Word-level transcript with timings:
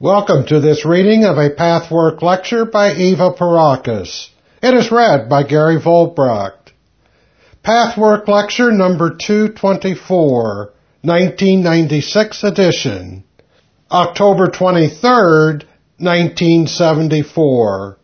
Welcome 0.00 0.44
to 0.46 0.58
this 0.58 0.84
reading 0.84 1.24
of 1.24 1.38
a 1.38 1.50
Pathwork 1.50 2.20
lecture 2.20 2.64
by 2.64 2.94
Eva 2.94 3.30
Pierrakos. 3.30 4.28
It 4.60 4.74
is 4.74 4.90
read 4.90 5.28
by 5.28 5.44
Gary 5.44 5.80
Volbracht. 5.80 6.72
Pathwork 7.62 8.26
lecture 8.26 8.72
number 8.72 9.10
224, 9.10 10.74
1996 11.02 12.42
edition. 12.42 13.22
October 13.88 14.48
23rd, 14.48 15.62
1974. 15.98 17.98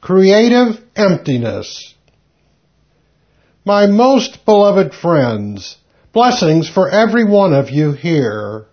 Creative 0.00 0.80
Emptiness. 0.94 1.92
My 3.64 3.88
most 3.88 4.44
beloved 4.44 4.94
friends, 4.94 5.76
blessings 6.12 6.68
for 6.68 6.88
every 6.88 7.24
one 7.24 7.52
of 7.52 7.70
you 7.70 7.94
here. 7.94 8.68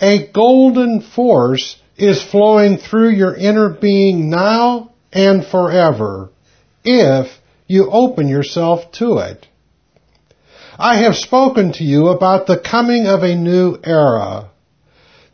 A 0.00 0.28
golden 0.28 1.00
force 1.00 1.76
is 1.96 2.22
flowing 2.22 2.78
through 2.78 3.10
your 3.10 3.34
inner 3.34 3.68
being 3.68 4.30
now 4.30 4.92
and 5.12 5.44
forever 5.44 6.30
if 6.84 7.26
you 7.66 7.90
open 7.90 8.28
yourself 8.28 8.92
to 8.92 9.18
it. 9.18 9.46
I 10.78 10.98
have 11.02 11.16
spoken 11.16 11.72
to 11.72 11.84
you 11.84 12.08
about 12.08 12.46
the 12.46 12.58
coming 12.58 13.08
of 13.08 13.24
a 13.24 13.34
new 13.34 13.78
era. 13.82 14.50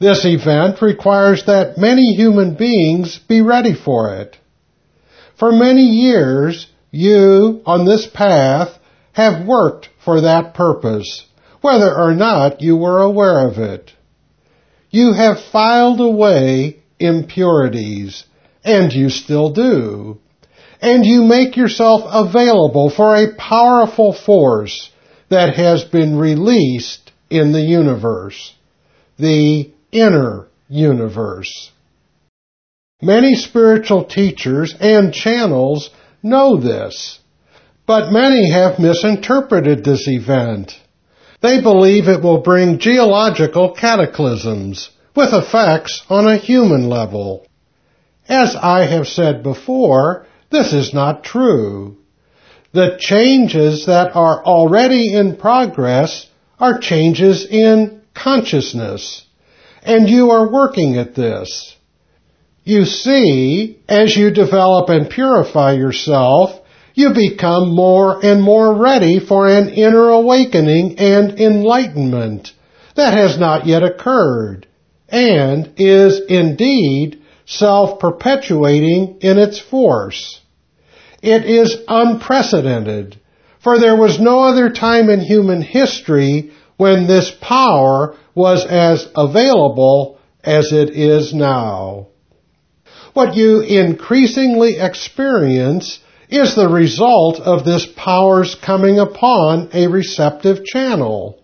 This 0.01 0.25
event 0.25 0.81
requires 0.81 1.45
that 1.45 1.77
many 1.77 2.15
human 2.15 2.55
beings 2.55 3.19
be 3.19 3.43
ready 3.43 3.75
for 3.75 4.15
it. 4.17 4.39
For 5.39 5.53
many 5.53 5.83
years, 5.83 6.67
you, 6.91 7.61
on 7.67 7.85
this 7.85 8.07
path, 8.07 8.79
have 9.13 9.47
worked 9.47 9.91
for 10.05 10.23
that 10.23 10.55
purpose, 10.55 11.27
whether 11.61 11.95
or 11.95 12.15
not 12.15 12.63
you 12.63 12.77
were 12.77 13.03
aware 13.03 13.47
of 13.47 13.59
it. 13.59 13.93
You 14.95 15.13
have 15.13 15.43
filed 15.51 16.01
away 16.01 16.77
impurities, 17.01 18.23
and 18.63 18.93
you 18.93 19.09
still 19.09 19.51
do. 19.51 20.21
And 20.81 21.05
you 21.05 21.25
make 21.25 21.57
yourself 21.57 22.03
available 22.07 22.91
for 22.91 23.17
a 23.17 23.35
powerful 23.35 24.13
force 24.13 24.93
that 25.31 25.57
has 25.57 25.83
been 25.83 26.17
released 26.17 27.11
in 27.29 27.51
the 27.51 27.61
universe. 27.61 28.55
The 29.19 29.73
inner 29.91 30.47
universe. 30.69 31.73
Many 33.03 33.35
spiritual 33.35 34.05
teachers 34.05 34.77
and 34.79 35.13
channels 35.13 35.91
know 36.23 36.57
this, 36.57 37.19
but 37.85 38.13
many 38.13 38.49
have 38.53 38.79
misinterpreted 38.79 39.83
this 39.83 40.07
event. 40.07 40.79
They 41.45 41.61
believe 41.61 42.09
it 42.09 42.23
will 42.23 42.41
bring 42.41 42.79
geological 42.79 43.73
cataclysms 43.75 44.89
with 45.15 45.35
effects 45.35 46.03
on 46.09 46.27
a 46.27 46.39
human 46.39 46.89
level. 46.89 47.47
As 48.27 48.57
I 48.57 48.87
have 48.87 49.07
said 49.07 49.43
before, 49.43 50.27
this 50.51 50.73
is 50.73 50.95
not 50.95 51.23
true. 51.23 51.99
The 52.73 52.97
changes 52.99 53.85
that 53.85 54.17
are 54.17 54.43
already 54.43 55.13
in 55.13 55.37
progress 55.37 56.27
are 56.59 56.79
changes 56.79 57.45
in 57.45 58.01
consciousness, 58.15 59.27
and 59.83 60.09
you 60.09 60.31
are 60.31 60.51
working 60.51 60.97
at 60.97 61.15
this. 61.15 61.77
You 62.63 62.87
see, 62.87 63.83
as 63.87 64.17
you 64.17 64.31
develop 64.31 64.89
and 64.89 65.11
purify 65.11 65.73
yourself, 65.73 66.64
you 66.95 67.13
become 67.13 67.75
more 67.75 68.25
and 68.25 68.41
more 68.41 68.75
ready 68.77 69.19
for 69.19 69.49
an 69.49 69.69
inner 69.69 70.09
awakening 70.09 70.99
and 70.99 71.39
enlightenment 71.39 72.53
that 72.95 73.13
has 73.17 73.39
not 73.39 73.67
yet 73.67 73.83
occurred 73.83 74.67
and 75.09 75.75
is 75.77 76.23
indeed 76.29 77.21
self-perpetuating 77.47 79.19
in 79.21 79.39
its 79.39 79.59
force. 79.59 80.41
It 81.21 81.45
is 81.45 81.77
unprecedented, 81.89 83.21
for 83.63 83.79
there 83.79 83.97
was 83.97 84.21
no 84.21 84.45
other 84.45 84.71
time 84.71 85.11
in 85.11 85.21
human 85.21 85.63
history 85.63 86.53
when 86.77 87.07
this 87.07 87.33
power 87.41 88.17
was 88.35 88.65
as 88.67 89.09
available 89.17 90.19
as 90.43 90.73
it 90.73 90.91
is 90.91 91.35
now. 91.35 92.09
What 93.15 93.37
you 93.37 93.61
increasingly 93.61 94.79
experience 94.79 96.01
is 96.29 96.55
the 96.55 96.69
result 96.69 97.41
of 97.41 97.65
this 97.65 97.87
power's 97.97 98.55
coming 98.55 98.99
upon 98.99 99.71
a 99.73 99.87
receptive 99.87 100.65
channel. 100.65 101.43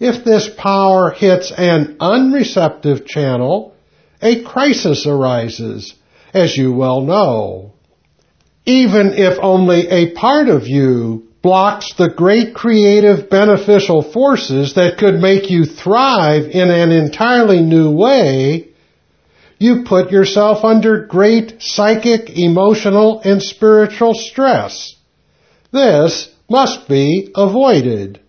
If 0.00 0.24
this 0.24 0.48
power 0.56 1.10
hits 1.10 1.52
an 1.56 1.96
unreceptive 2.00 3.06
channel, 3.06 3.74
a 4.22 4.42
crisis 4.42 5.06
arises, 5.06 5.94
as 6.32 6.56
you 6.56 6.72
well 6.72 7.00
know. 7.00 7.74
Even 8.64 9.12
if 9.14 9.38
only 9.40 9.88
a 9.88 10.12
part 10.12 10.48
of 10.48 10.66
you 10.66 11.28
blocks 11.42 11.94
the 11.94 12.10
great 12.10 12.54
creative 12.54 13.30
beneficial 13.30 14.02
forces 14.02 14.74
that 14.74 14.98
could 14.98 15.14
make 15.14 15.50
you 15.50 15.64
thrive 15.64 16.44
in 16.44 16.70
an 16.70 16.90
entirely 16.90 17.60
new 17.60 17.90
way, 17.90 18.68
you 19.58 19.82
put 19.84 20.12
yourself 20.12 20.64
under 20.64 21.06
great 21.06 21.56
psychic, 21.60 22.30
emotional, 22.30 23.20
and 23.24 23.42
spiritual 23.42 24.14
stress. 24.14 24.94
This 25.72 26.30
must 26.48 26.88
be 26.88 27.32
avoided. 27.34 28.20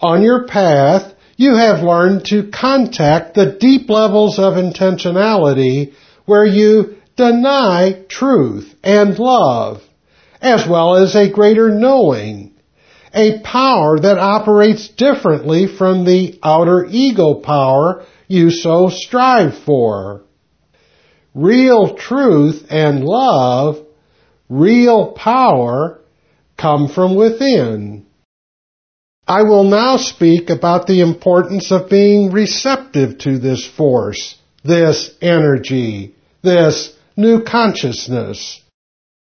On 0.00 0.22
your 0.22 0.46
path, 0.46 1.14
you 1.36 1.54
have 1.56 1.82
learned 1.82 2.26
to 2.26 2.50
contact 2.50 3.34
the 3.34 3.56
deep 3.58 3.88
levels 3.88 4.38
of 4.38 4.54
intentionality 4.54 5.94
where 6.26 6.44
you 6.44 6.96
deny 7.16 8.04
truth 8.08 8.74
and 8.84 9.18
love, 9.18 9.82
as 10.40 10.68
well 10.68 10.96
as 10.96 11.14
a 11.14 11.30
greater 11.30 11.70
knowing, 11.70 12.54
a 13.14 13.40
power 13.40 13.98
that 13.98 14.18
operates 14.18 14.88
differently 14.88 15.66
from 15.66 16.04
the 16.04 16.38
outer 16.42 16.86
ego 16.90 17.34
power 17.34 18.04
you 18.28 18.50
so 18.50 18.90
strive 18.90 19.56
for 19.64 20.25
real 21.36 21.94
truth 21.94 22.64
and 22.70 23.04
love, 23.04 23.76
real 24.48 25.12
power, 25.12 26.00
come 26.56 26.88
from 26.88 27.14
within. 27.14 28.06
I 29.28 29.42
will 29.42 29.64
now 29.64 29.98
speak 29.98 30.48
about 30.48 30.86
the 30.86 31.02
importance 31.02 31.70
of 31.70 31.90
being 31.90 32.30
receptive 32.30 33.18
to 33.18 33.38
this 33.38 33.66
force, 33.66 34.36
this 34.64 35.10
energy, 35.20 36.14
this 36.42 36.96
new 37.16 37.44
consciousness, 37.44 38.62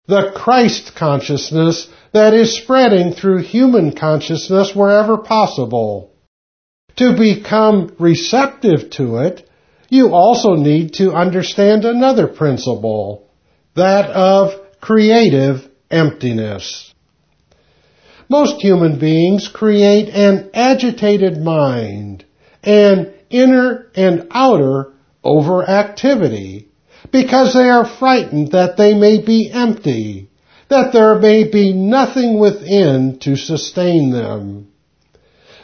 the 0.07 0.33
Christ 0.35 0.95
consciousness 0.95 1.87
that 2.11 2.33
is 2.33 2.57
spreading 2.57 3.13
through 3.13 3.43
human 3.43 3.95
consciousness 3.95 4.75
wherever 4.75 5.17
possible. 5.17 6.11
To 6.97 7.15
become 7.15 7.95
receptive 7.99 8.89
to 8.91 9.17
it 9.19 9.47
you 9.91 10.13
also 10.13 10.53
need 10.53 10.93
to 10.93 11.11
understand 11.11 11.83
another 11.83 12.25
principle, 12.25 13.29
that 13.75 14.09
of 14.09 14.53
creative 14.79 15.67
emptiness. 15.91 16.93
Most 18.29 18.61
human 18.61 18.99
beings 18.99 19.49
create 19.49 20.07
an 20.07 20.51
agitated 20.53 21.37
mind, 21.37 22.23
an 22.63 23.13
inner 23.29 23.91
and 23.93 24.29
outer 24.31 24.93
overactivity, 25.25 26.67
because 27.11 27.53
they 27.53 27.67
are 27.67 27.85
frightened 27.85 28.53
that 28.53 28.77
they 28.77 28.93
may 28.93 29.21
be 29.21 29.51
empty, 29.53 30.29
that 30.69 30.93
there 30.93 31.19
may 31.19 31.51
be 31.51 31.73
nothing 31.73 32.39
within 32.39 33.19
to 33.19 33.35
sustain 33.35 34.11
them. 34.11 34.71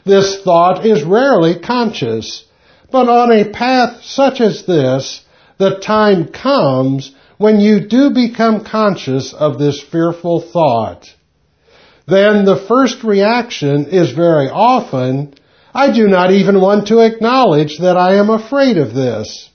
This 0.04 0.42
thought 0.44 0.86
is 0.86 1.04
rarely 1.04 1.62
conscious, 1.62 2.44
but 2.92 3.09
on 3.09 3.31
a 3.31 3.50
path 3.50 4.03
such 4.03 4.42
as 4.42 4.66
this, 4.66 5.24
the 5.57 5.80
time 5.80 6.28
comes 6.28 7.13
when 7.38 7.60
you 7.60 7.88
do 7.88 8.12
become 8.12 8.63
conscious 8.63 9.34
of 9.34 9.60
this 9.60 9.81
fearful 9.81 10.42
thought. 10.42 11.07
Then 12.07 12.45
the 12.45 12.63
first 12.68 13.04
reaction 13.04 13.88
is 13.88 14.12
very 14.12 14.50
often, 14.50 15.34
I 15.74 15.92
do 15.92 16.07
not 16.07 16.31
even 16.31 16.62
want 16.62 16.88
to 16.88 17.00
acknowledge 17.00 17.80
that 17.80 17.98
I 17.98 18.16
am 18.16 18.30
afraid 18.30 18.78
of 18.78 18.94
this. 18.94 19.50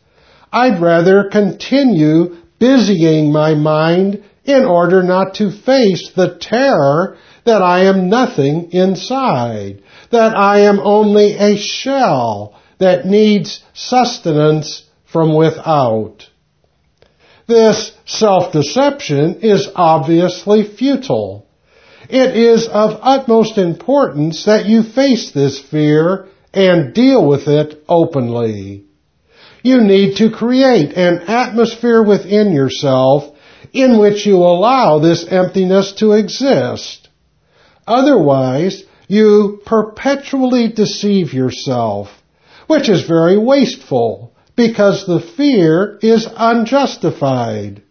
I'd 0.52 0.80
rather 0.80 1.30
continue 1.30 2.36
busying 2.58 3.32
my 3.32 3.54
mind 3.54 4.22
in 4.44 4.64
order 4.64 5.02
not 5.02 5.34
to 5.36 5.50
face 5.50 6.10
the 6.14 6.36
terror 6.38 7.16
that 7.44 7.62
I 7.62 7.86
am 7.86 8.08
nothing 8.08 8.70
inside, 8.72 9.82
that 10.10 10.36
I 10.36 10.60
am 10.60 10.78
only 10.78 11.32
a 11.32 11.56
shell, 11.56 12.60
that 12.82 13.06
needs 13.06 13.62
sustenance 13.74 14.84
from 15.04 15.36
without. 15.36 16.28
This 17.46 17.92
self-deception 18.06 19.40
is 19.40 19.68
obviously 19.74 20.64
futile. 20.64 21.46
It 22.08 22.36
is 22.36 22.68
of 22.68 22.98
utmost 23.02 23.58
importance 23.58 24.44
that 24.44 24.66
you 24.66 24.82
face 24.82 25.32
this 25.32 25.58
fear 25.58 26.28
and 26.52 26.94
deal 26.94 27.26
with 27.26 27.48
it 27.48 27.82
openly. 27.88 28.84
You 29.62 29.80
need 29.80 30.16
to 30.16 30.30
create 30.30 30.92
an 30.94 31.20
atmosphere 31.28 32.02
within 32.02 32.52
yourself 32.52 33.34
in 33.72 33.98
which 33.98 34.26
you 34.26 34.36
allow 34.36 34.98
this 34.98 35.26
emptiness 35.28 35.92
to 35.98 36.12
exist. 36.12 37.08
Otherwise, 37.86 38.84
you 39.08 39.60
perpetually 39.64 40.68
deceive 40.68 41.32
yourself, 41.32 42.08
which 42.66 42.88
is 42.88 43.06
very 43.06 43.38
wasteful 43.38 44.32
because 44.56 45.06
the 45.06 45.20
fear 45.20 45.98
is 46.02 46.28
unjustified. 46.36 47.82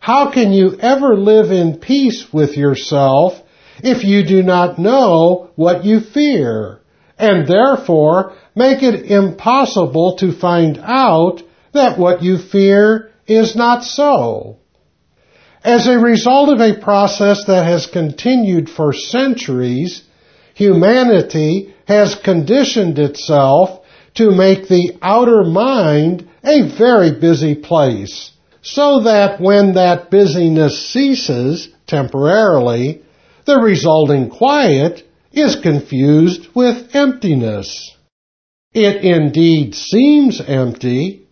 How 0.00 0.30
can 0.30 0.52
you 0.52 0.76
ever 0.80 1.16
live 1.16 1.50
in 1.50 1.78
peace 1.78 2.26
with 2.32 2.56
yourself 2.56 3.40
if 3.82 4.04
you 4.04 4.24
do 4.26 4.42
not 4.42 4.78
know 4.78 5.50
what 5.54 5.84
you 5.84 6.00
fear, 6.00 6.80
and 7.18 7.46
therefore 7.46 8.34
make 8.54 8.82
it 8.82 9.10
impossible 9.10 10.16
to 10.16 10.32
find 10.32 10.78
out 10.78 11.42
that 11.72 11.98
what 11.98 12.22
you 12.22 12.38
fear 12.38 13.10
is 13.26 13.54
not 13.54 13.84
so? 13.84 14.58
As 15.64 15.86
a 15.86 15.98
result 15.98 16.48
of 16.48 16.60
a 16.60 16.80
process 16.80 17.44
that 17.46 17.64
has 17.64 17.86
continued 17.86 18.68
for 18.68 18.92
centuries, 18.92 20.02
humanity 20.54 21.74
has 21.86 22.16
conditioned 22.16 22.98
itself 22.98 23.81
to 24.14 24.30
make 24.30 24.68
the 24.68 24.98
outer 25.00 25.44
mind 25.44 26.28
a 26.44 26.68
very 26.76 27.12
busy 27.18 27.54
place 27.54 28.32
so 28.62 29.00
that 29.00 29.40
when 29.40 29.74
that 29.74 30.10
busyness 30.10 30.88
ceases 30.92 31.68
temporarily, 31.86 33.02
the 33.44 33.58
resulting 33.58 34.30
quiet 34.30 35.02
is 35.32 35.56
confused 35.56 36.48
with 36.54 36.94
emptiness. 36.94 37.96
It 38.72 39.04
indeed 39.04 39.74
seems 39.74 40.40
empty. 40.40 41.26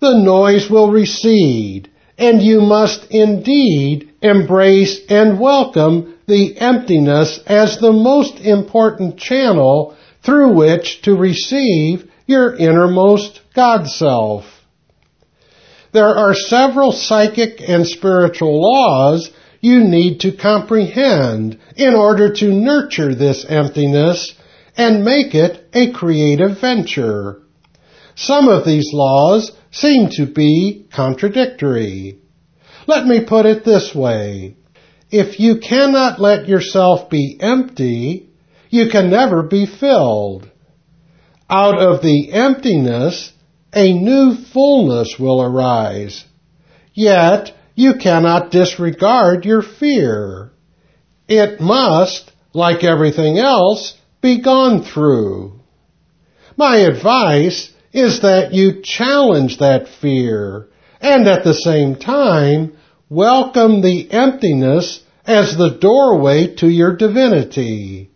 The 0.00 0.16
noise 0.16 0.70
will 0.70 0.90
recede, 0.90 1.90
and 2.16 2.40
you 2.40 2.62
must 2.62 3.10
indeed 3.10 4.12
embrace 4.22 5.00
and 5.08 5.38
welcome 5.38 6.14
the 6.26 6.56
emptiness 6.58 7.38
as 7.46 7.78
the 7.78 7.92
most 7.92 8.40
important 8.40 9.18
channel 9.18 9.96
through 10.26 10.52
which 10.54 11.02
to 11.02 11.14
receive 11.14 12.10
your 12.26 12.54
innermost 12.56 13.40
God 13.54 13.86
self. 13.86 14.44
There 15.92 16.14
are 16.16 16.34
several 16.34 16.92
psychic 16.92 17.60
and 17.66 17.86
spiritual 17.86 18.60
laws 18.60 19.30
you 19.60 19.84
need 19.84 20.20
to 20.20 20.36
comprehend 20.36 21.58
in 21.76 21.94
order 21.94 22.34
to 22.34 22.52
nurture 22.52 23.14
this 23.14 23.46
emptiness 23.48 24.34
and 24.76 25.04
make 25.04 25.34
it 25.34 25.68
a 25.72 25.92
creative 25.92 26.60
venture. 26.60 27.40
Some 28.16 28.48
of 28.48 28.66
these 28.66 28.90
laws 28.92 29.52
seem 29.70 30.10
to 30.16 30.26
be 30.26 30.86
contradictory. 30.92 32.18
Let 32.86 33.06
me 33.06 33.24
put 33.24 33.46
it 33.46 33.64
this 33.64 33.94
way. 33.94 34.56
If 35.10 35.38
you 35.38 35.58
cannot 35.58 36.20
let 36.20 36.48
yourself 36.48 37.08
be 37.08 37.38
empty, 37.40 38.25
you 38.76 38.90
can 38.90 39.10
never 39.10 39.42
be 39.42 39.66
filled. 39.66 40.50
Out 41.48 41.78
of 41.78 42.02
the 42.02 42.32
emptiness, 42.32 43.32
a 43.74 43.92
new 43.92 44.34
fullness 44.52 45.16
will 45.18 45.42
arise. 45.42 46.24
Yet 46.92 47.52
you 47.74 47.94
cannot 47.94 48.50
disregard 48.50 49.44
your 49.44 49.62
fear. 49.62 50.52
It 51.28 51.60
must, 51.60 52.32
like 52.52 52.84
everything 52.84 53.38
else, 53.38 53.94
be 54.20 54.40
gone 54.40 54.82
through. 54.82 55.60
My 56.56 56.76
advice 56.78 57.70
is 57.92 58.22
that 58.22 58.52
you 58.52 58.82
challenge 58.82 59.58
that 59.58 59.88
fear 59.88 60.68
and 61.00 61.28
at 61.28 61.44
the 61.44 61.54
same 61.54 61.96
time 61.96 62.76
welcome 63.08 63.82
the 63.82 64.10
emptiness 64.10 65.02
as 65.26 65.56
the 65.56 65.78
doorway 65.80 66.54
to 66.56 66.68
your 66.68 66.96
divinity. 66.96 68.10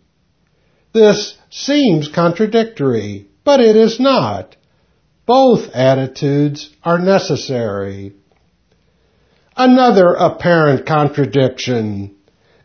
This 0.93 1.37
seems 1.51 2.09
contradictory, 2.09 3.27
but 3.45 3.61
it 3.61 3.77
is 3.77 4.01
not. 4.01 4.57
Both 5.25 5.71
attitudes 5.73 6.71
are 6.83 6.99
necessary. 6.99 8.15
Another 9.57 10.15
apparent 10.15 10.87
contradiction. 10.87 12.17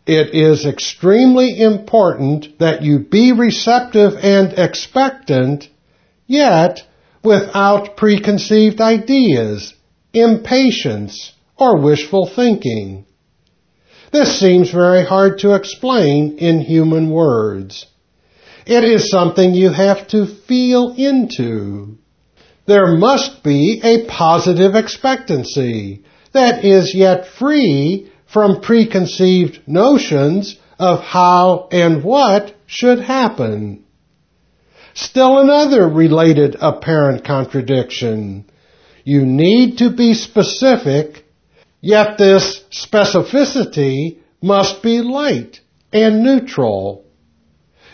It 0.07 0.33
is 0.33 0.65
extremely 0.65 1.61
important 1.61 2.59
that 2.59 2.81
you 2.81 2.99
be 2.99 3.31
receptive 3.31 4.13
and 4.21 4.53
expectant, 4.53 5.69
yet 6.25 6.83
without 7.23 7.97
preconceived 7.97 8.81
ideas, 8.81 9.73
impatience, 10.13 11.33
or 11.57 11.77
wishful 11.77 12.27
thinking. 12.27 13.05
This 14.11 14.39
seems 14.39 14.71
very 14.71 15.03
hard 15.03 15.39
to 15.39 15.53
explain 15.53 16.37
in 16.37 16.61
human 16.61 17.09
words. 17.09 17.85
It 18.65 18.83
is 18.83 19.09
something 19.09 19.53
you 19.53 19.69
have 19.71 20.07
to 20.09 20.25
feel 20.25 20.95
into 20.97 21.97
there 22.65 22.97
must 22.97 23.43
be 23.43 23.79
a 23.83 24.05
positive 24.07 24.75
expectancy 24.75 26.03
that 26.33 26.65
is 26.65 26.95
yet 26.95 27.27
free 27.27 28.11
from 28.25 28.61
preconceived 28.61 29.59
notions 29.67 30.57
of 30.79 30.99
how 31.01 31.67
and 31.71 32.03
what 32.03 32.55
should 32.65 32.99
happen. 32.99 33.83
Still 34.93 35.39
another 35.39 35.87
related 35.87 36.55
apparent 36.59 37.23
contradiction. 37.23 38.49
You 39.03 39.25
need 39.25 39.77
to 39.77 39.91
be 39.91 40.15
specific, 40.15 41.25
yet 41.81 42.17
this 42.17 42.61
specificity 42.71 44.17
must 44.41 44.81
be 44.81 45.01
light 45.01 45.59
and 45.93 46.23
neutral. 46.23 47.04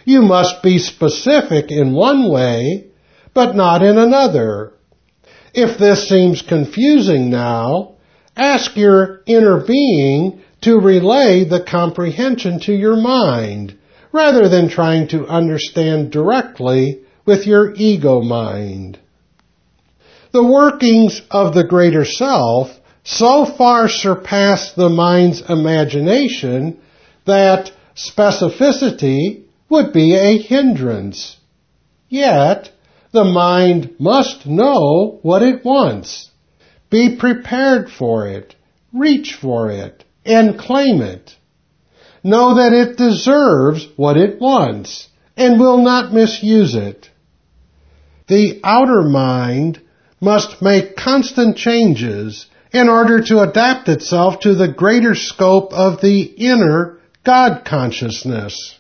You 0.06 0.22
must 0.22 0.64
be 0.64 0.78
specific 0.80 1.72
in 1.72 1.94
one 1.94 2.32
way 2.32 2.92
but 3.34 3.56
not 3.56 3.82
in 3.84 3.98
another. 3.98 4.74
If 5.54 5.78
this 5.78 6.08
seems 6.08 6.42
confusing 6.42 7.30
now, 7.30 7.96
ask 8.36 8.76
your 8.76 9.22
inner 9.26 9.64
being 9.66 10.42
to 10.62 10.80
relay 10.80 11.44
the 11.44 11.64
comprehension 11.64 12.60
to 12.62 12.74
your 12.74 12.96
mind, 12.96 13.78
rather 14.12 14.48
than 14.48 14.70
trying 14.70 15.08
to 15.10 15.28
understand 15.28 16.12
directly 16.12 17.02
with 17.26 17.48
your 17.48 17.74
ego 17.76 18.22
mind. 18.22 19.00
The 20.32 20.44
workings 20.44 21.22
of 21.32 21.54
the 21.54 21.64
greater 21.64 22.06
self 22.06 22.70
so 23.04 23.46
far 23.46 23.90
surpass 23.90 24.74
the 24.74 24.90
mind's 24.90 25.42
imagination 25.50 26.80
that 27.26 27.72
specificity 27.96 29.41
would 29.72 29.94
be 29.94 30.14
a 30.14 30.38
hindrance. 30.38 31.38
Yet, 32.10 32.70
the 33.12 33.24
mind 33.24 33.96
must 34.00 34.46
know 34.46 35.20
what 35.22 35.42
it 35.42 35.66
wants. 35.66 36.30
Be 36.90 37.16
prepared 37.16 37.90
for 37.90 38.28
it. 38.28 38.54
Reach 38.94 39.34
for 39.34 39.72
it 39.72 40.04
and 40.26 40.60
claim 40.60 41.02
it. 41.02 41.36
Know 42.24 42.56
that 42.56 42.74
it 42.74 42.98
deserves 42.98 43.88
what 43.96 44.18
it 44.18 44.40
wants 44.40 45.08
and 45.38 45.60
will 45.60 45.82
not 45.82 46.14
misuse 46.14 46.76
it. 46.76 47.10
The 48.28 48.60
outer 48.64 49.04
mind 49.04 49.82
must 50.20 50.62
make 50.62 50.96
constant 50.96 51.58
changes 51.58 52.46
in 52.72 52.90
order 52.90 53.22
to 53.24 53.40
adapt 53.40 53.90
itself 53.90 54.42
to 54.42 54.54
the 54.54 54.68
greater 54.68 55.16
scope 55.16 55.74
of 55.74 56.02
the 56.02 56.22
inner 56.22 57.00
God 57.24 57.66
consciousness. 57.66 58.78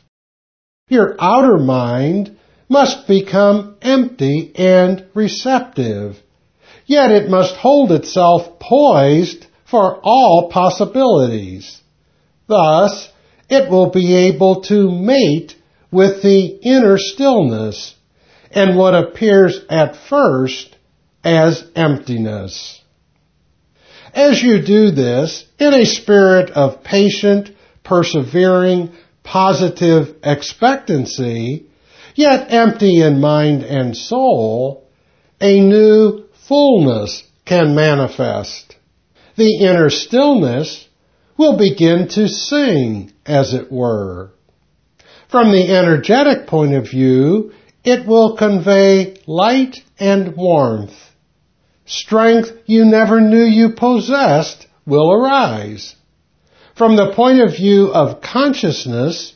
Your 0.91 1.15
outer 1.21 1.57
mind 1.57 2.37
must 2.67 3.07
become 3.07 3.77
empty 3.81 4.51
and 4.53 5.05
receptive. 5.13 6.17
Yet 6.85 7.11
it 7.11 7.29
must 7.29 7.55
hold 7.55 7.93
itself 7.93 8.59
poised 8.59 9.45
for 9.63 10.01
all 10.03 10.49
possibilities. 10.51 11.79
Thus, 12.45 13.09
it 13.49 13.71
will 13.71 13.91
be 13.91 14.13
able 14.27 14.63
to 14.63 14.91
mate 14.91 15.55
with 15.93 16.21
the 16.23 16.59
inner 16.61 16.97
stillness 16.97 17.95
and 18.51 18.77
what 18.77 18.93
appears 18.93 19.61
at 19.69 19.95
first 19.95 20.75
as 21.23 21.63
emptiness. 21.73 22.81
As 24.13 24.43
you 24.43 24.61
do 24.61 24.91
this 24.91 25.45
in 25.57 25.73
a 25.73 25.85
spirit 25.85 26.51
of 26.51 26.83
patient, 26.83 27.51
persevering, 27.85 28.91
positive 29.23 30.15
expectancy, 30.23 31.67
yet 32.15 32.51
empty 32.51 33.01
in 33.01 33.19
mind 33.19 33.63
and 33.63 33.95
soul, 33.95 34.89
a 35.39 35.59
new 35.59 36.25
fullness 36.47 37.23
can 37.45 37.75
manifest. 37.75 38.75
The 39.35 39.59
inner 39.59 39.89
stillness 39.89 40.87
will 41.37 41.57
begin 41.57 42.07
to 42.09 42.27
sing, 42.27 43.11
as 43.25 43.53
it 43.53 43.71
were. 43.71 44.31
From 45.29 45.51
the 45.51 45.75
energetic 45.75 46.47
point 46.47 46.73
of 46.73 46.89
view, 46.89 47.53
it 47.83 48.05
will 48.05 48.35
convey 48.35 49.15
light 49.25 49.77
and 49.99 50.35
warmth. 50.35 50.93
strength 51.85 52.51
you 52.65 52.85
never 52.85 53.19
knew 53.19 53.43
you 53.43 53.69
possessed 53.69 54.67
will 54.85 55.11
arise. 55.11 55.95
From 56.81 56.95
the 56.95 57.13
point 57.13 57.39
of 57.39 57.57
view 57.57 57.93
of 57.93 58.21
consciousness, 58.21 59.35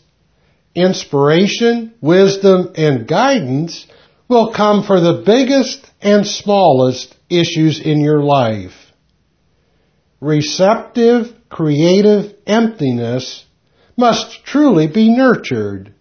inspiration, 0.74 1.94
wisdom, 2.02 2.72
and 2.76 3.08
guidance 3.08 3.86
will 4.28 4.52
come 4.52 4.82
for 4.82 5.00
the 5.00 5.22
biggest 5.24 5.86
and 6.02 6.26
smallest 6.26 7.16
issues 7.30 7.80
in 7.80 8.02
your 8.02 8.24
life. 8.24 8.74
Receptive, 10.20 11.36
creative 11.48 12.34
emptiness 12.48 13.46
must 13.96 14.44
truly 14.44 14.88
be 14.88 15.16
nurtured. 15.16 15.94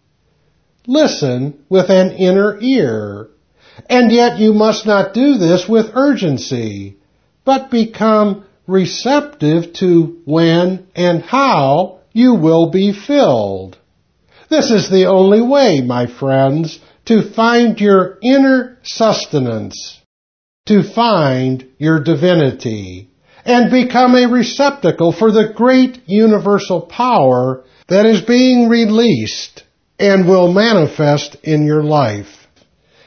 Listen 0.87 1.63
with 1.69 1.91
an 1.91 2.13
inner 2.13 2.59
ear. 2.59 3.29
And 3.91 4.11
yet 4.11 4.39
you 4.39 4.55
must 4.55 4.87
not 4.87 5.13
do 5.13 5.37
this 5.37 5.69
with 5.69 5.95
urgency, 5.95 6.97
but 7.45 7.71
become 7.71 8.47
receptive 8.67 9.73
to 9.75 10.21
when 10.25 10.87
and 10.95 11.23
how 11.23 12.01
you 12.13 12.35
will 12.35 12.71
be 12.71 12.93
filled. 12.93 13.77
This 14.49 14.71
is 14.71 14.91
the 14.91 15.07
only 15.07 15.41
way, 15.41 15.81
my 15.81 16.07
friends, 16.07 16.79
to 17.07 17.29
find 17.35 17.81
your 17.81 18.19
inner 18.23 18.79
sustenance, 18.83 20.01
to 20.67 20.83
find 20.83 21.67
your 21.79 22.03
divinity, 22.03 23.11
and 23.45 23.71
become 23.71 24.15
a 24.15 24.27
receptacle 24.27 25.13
for 25.13 25.31
the 25.31 25.53
great 25.55 26.01
universal 26.07 26.81
power 26.81 27.65
that 27.89 28.07
is 28.07 28.23
being 28.23 28.69
released 28.69 29.65
and 29.99 30.27
will 30.27 30.53
manifest 30.53 31.37
in 31.43 31.67
your 31.67 31.83
life, 31.83 32.47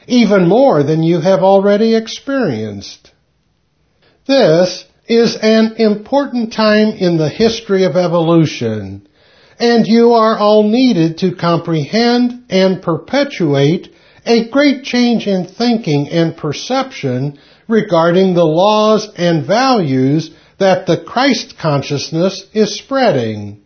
even 0.06 0.48
more 0.48 0.82
than 0.82 1.02
you 1.02 1.20
have 1.20 1.40
already 1.40 1.96
experienced. 1.96 3.10
This 4.26 4.84
is 5.08 5.36
an 5.40 5.74
important 5.76 6.52
time 6.52 6.88
in 6.88 7.16
the 7.16 7.28
history 7.28 7.84
of 7.84 7.96
evolution 7.96 9.08
and 9.58 9.86
you 9.86 10.12
are 10.12 10.38
all 10.38 10.62
needed 10.62 11.18
to 11.18 11.34
comprehend 11.34 12.44
and 12.48 12.82
perpetuate 12.82 13.92
a 14.24 14.48
great 14.50 14.84
change 14.84 15.26
in 15.26 15.46
thinking 15.46 16.08
and 16.08 16.36
perception 16.36 17.38
regarding 17.66 18.34
the 18.34 18.44
laws 18.44 19.08
and 19.16 19.46
values 19.46 20.30
that 20.58 20.86
the 20.86 21.02
Christ 21.04 21.56
consciousness 21.58 22.46
is 22.52 22.78
spreading. 22.78 23.62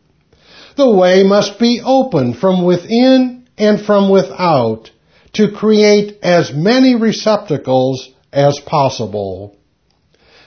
The 0.76 0.90
way 0.90 1.22
must 1.24 1.58
be 1.58 1.82
open 1.84 2.34
from 2.34 2.64
within 2.64 3.46
and 3.58 3.80
from 3.80 4.10
without 4.10 4.90
to 5.34 5.52
create 5.52 6.18
as 6.22 6.52
many 6.52 6.94
receptacles 6.94 8.10
as 8.32 8.58
possible. 8.60 9.56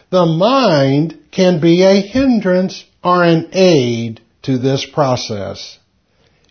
The 0.10 0.26
mind 0.26 1.18
can 1.32 1.60
be 1.60 1.84
a 1.84 2.02
hindrance 2.02 2.84
or 3.04 3.24
an 3.24 3.50
aid 3.54 4.22
to 4.44 4.58
this 4.58 4.86
process. 4.86 5.78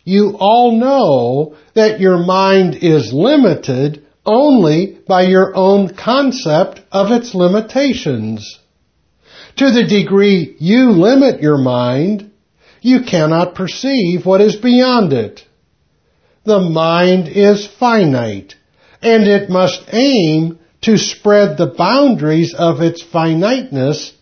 You 0.04 0.36
all 0.38 0.72
know 0.72 1.56
that 1.74 2.00
your 2.00 2.18
mind 2.18 2.76
is 2.76 3.12
limited 3.12 4.04
only 4.26 4.98
by 5.06 5.22
your 5.22 5.54
own 5.56 5.94
concept 5.94 6.80
of 6.92 7.10
its 7.10 7.34
limitations. 7.34 8.58
To 9.56 9.70
the 9.70 9.84
degree 9.84 10.56
you 10.58 10.90
limit 10.90 11.40
your 11.40 11.58
mind, 11.58 12.30
you 12.80 13.02
cannot 13.04 13.54
perceive 13.54 14.26
what 14.26 14.40
is 14.40 14.56
beyond 14.56 15.12
it. 15.12 15.46
The 16.44 16.60
mind 16.60 17.28
is 17.28 17.66
finite, 17.66 18.56
and 19.00 19.26
it 19.26 19.48
must 19.48 19.84
aim 19.92 20.58
to 20.84 20.98
spread 20.98 21.56
the 21.56 21.74
boundaries 21.76 22.54
of 22.54 22.80
its 22.80 23.02
finiteness 23.02 24.12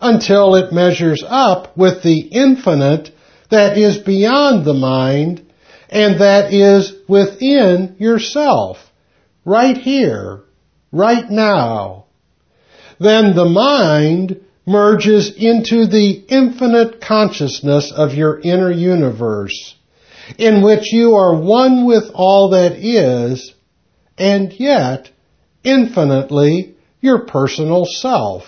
until 0.00 0.54
it 0.54 0.72
measures 0.72 1.24
up 1.26 1.76
with 1.76 2.02
the 2.02 2.18
infinite 2.18 3.10
that 3.50 3.76
is 3.76 3.98
beyond 3.98 4.64
the 4.64 4.74
mind 4.74 5.44
and 5.88 6.20
that 6.20 6.52
is 6.52 6.94
within 7.08 7.96
yourself, 7.98 8.78
right 9.44 9.76
here, 9.76 10.40
right 10.90 11.28
now. 11.28 12.06
Then 12.98 13.34
the 13.34 13.48
mind 13.48 14.40
merges 14.64 15.34
into 15.36 15.86
the 15.86 16.24
infinite 16.28 17.00
consciousness 17.00 17.92
of 17.94 18.14
your 18.14 18.40
inner 18.40 18.70
universe, 18.70 19.74
in 20.38 20.62
which 20.62 20.92
you 20.92 21.14
are 21.14 21.36
one 21.36 21.84
with 21.84 22.04
all 22.14 22.50
that 22.50 22.72
is, 22.72 23.52
and 24.16 24.52
yet 24.52 25.10
infinitely 25.64 26.74
your 27.00 27.26
personal 27.26 27.84
self. 27.84 28.44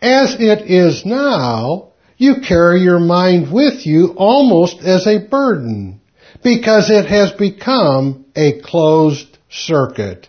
As 0.00 0.34
it 0.40 0.68
is 0.70 1.06
now, 1.06 1.92
you 2.16 2.36
carry 2.46 2.80
your 2.80 2.98
mind 2.98 3.52
with 3.52 3.86
you 3.86 4.14
almost 4.16 4.80
as 4.80 5.06
a 5.06 5.26
burden 5.26 6.00
because 6.42 6.90
it 6.90 7.06
has 7.06 7.32
become 7.32 8.26
a 8.34 8.60
closed 8.60 9.38
circuit. 9.48 10.28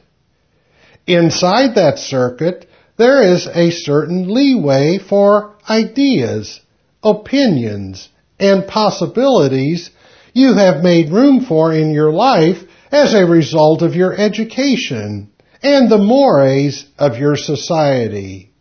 Inside 1.08 1.76
that 1.76 1.98
circuit, 1.98 2.70
there 2.98 3.34
is 3.34 3.48
a 3.48 3.72
certain 3.72 4.34
leeway 4.34 5.00
for 5.00 5.56
ideas, 5.68 6.60
opinions, 7.04 8.10
and 8.40 8.68
possibilities 8.68 9.90
you 10.34 10.54
have 10.54 10.84
made 10.84 11.12
room 11.12 11.46
for 11.46 11.74
in 11.74 11.92
your 11.92 12.12
life 12.12 12.58
as 12.92 13.14
a 13.14 13.26
result 13.26 13.82
of 13.82 13.96
your 13.96 14.14
education 14.14 15.33
and 15.64 15.90
the 15.90 15.98
mores 15.98 16.86
of 17.00 17.18
your 17.18 17.38
society. 17.38 18.52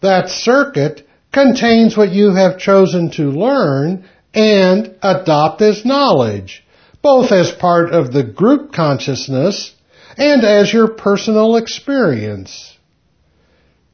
That 0.00 0.28
circuit 0.28 1.06
contains 1.32 1.96
what 1.96 2.12
you 2.12 2.34
have 2.34 2.58
chosen 2.58 3.10
to 3.12 3.30
learn 3.30 4.08
and 4.34 4.94
adopt 5.02 5.62
as 5.62 5.84
knowledge, 5.84 6.64
both 7.02 7.32
as 7.32 7.50
part 7.50 7.90
of 7.90 8.12
the 8.12 8.22
group 8.22 8.72
consciousness 8.72 9.74
and 10.18 10.44
as 10.44 10.72
your 10.72 10.88
personal 10.88 11.56
experience. 11.56 12.76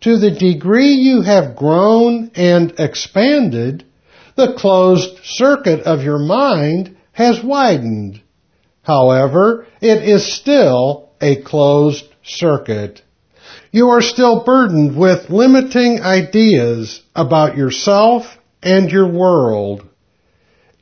To 0.02 0.18
the 0.18 0.32
degree 0.32 0.94
you 0.94 1.22
have 1.22 1.54
grown 1.54 2.32
and 2.34 2.75
expanded, 2.78 3.84
the 4.34 4.54
closed 4.54 5.25
circuit 5.25 5.80
of 5.82 6.02
your 6.02 6.18
mind 6.18 6.96
has 7.12 7.42
widened. 7.42 8.20
However, 8.82 9.66
it 9.80 10.02
is 10.02 10.32
still 10.32 11.11
a 11.20 11.40
closed 11.42 12.12
circuit 12.22 13.02
you 13.70 13.88
are 13.88 14.02
still 14.02 14.44
burdened 14.44 14.96
with 14.96 15.30
limiting 15.30 16.00
ideas 16.00 17.02
about 17.14 17.56
yourself 17.56 18.24
and 18.62 18.90
your 18.90 19.10
world. 19.10 19.88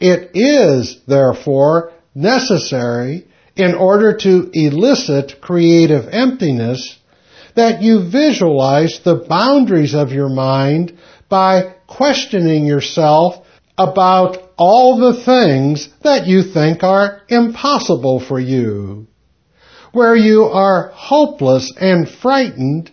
It 0.00 0.30
is, 0.34 1.00
therefore, 1.06 1.92
necessary 2.14 3.26
in 3.56 3.74
order 3.74 4.16
to 4.16 4.50
elicit 4.52 5.40
creative 5.40 6.08
emptiness 6.10 6.98
that 7.54 7.82
you 7.82 8.10
visualize 8.10 9.00
the 9.04 9.24
boundaries 9.28 9.94
of 9.94 10.12
your 10.12 10.28
mind 10.28 10.98
by 11.28 11.74
questioning 11.86 12.64
yourself 12.64 13.46
about 13.76 14.38
all 14.56 14.98
the 14.98 15.24
things 15.24 15.88
that 16.02 16.26
you 16.26 16.42
think 16.42 16.82
are 16.82 17.22
impossible 17.28 18.20
for 18.20 18.38
you 18.38 19.06
where 19.92 20.16
you 20.16 20.44
are 20.44 20.92
hopeless 20.94 21.72
and 21.80 22.08
frightened, 22.08 22.90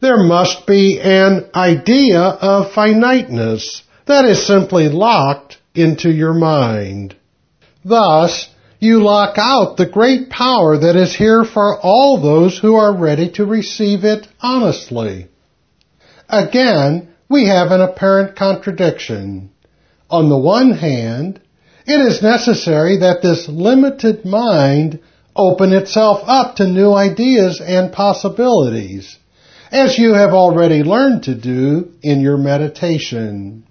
there 0.00 0.22
must 0.22 0.66
be 0.66 1.00
an 1.00 1.48
idea 1.54 2.20
of 2.20 2.72
finiteness 2.72 3.82
that 4.06 4.24
is 4.24 4.46
simply 4.46 4.88
locked 4.88 5.58
into 5.74 6.10
your 6.10 6.34
mind. 6.34 7.14
Thus, 7.84 8.48
you 8.78 9.02
lock 9.02 9.36
out 9.36 9.76
the 9.76 9.86
great 9.86 10.30
power 10.30 10.78
that 10.78 10.96
is 10.96 11.14
here 11.14 11.44
for 11.44 11.78
all 11.80 12.20
those 12.20 12.58
who 12.58 12.74
are 12.74 12.96
ready 12.96 13.30
to 13.32 13.44
receive 13.44 14.04
it 14.04 14.26
honestly. 14.40 15.28
Again, 16.28 17.08
we 17.28 17.46
have 17.46 17.70
an 17.70 17.80
apparent 17.80 18.36
contradiction. 18.36 19.50
On 20.08 20.28
the 20.28 20.38
one 20.38 20.72
hand, 20.72 21.40
it 21.86 22.00
is 22.00 22.22
necessary 22.22 22.98
that 22.98 23.22
this 23.22 23.48
limited 23.48 24.24
mind 24.24 25.00
open 25.34 25.72
itself 25.72 26.22
up 26.26 26.56
to 26.56 26.66
new 26.66 26.92
ideas 26.92 27.60
and 27.64 27.92
possibilities, 27.92 29.18
as 29.70 29.98
you 29.98 30.14
have 30.14 30.30
already 30.30 30.82
learned 30.82 31.24
to 31.24 31.34
do 31.34 31.92
in 32.02 32.20
your 32.20 32.36
meditation. 32.36 33.64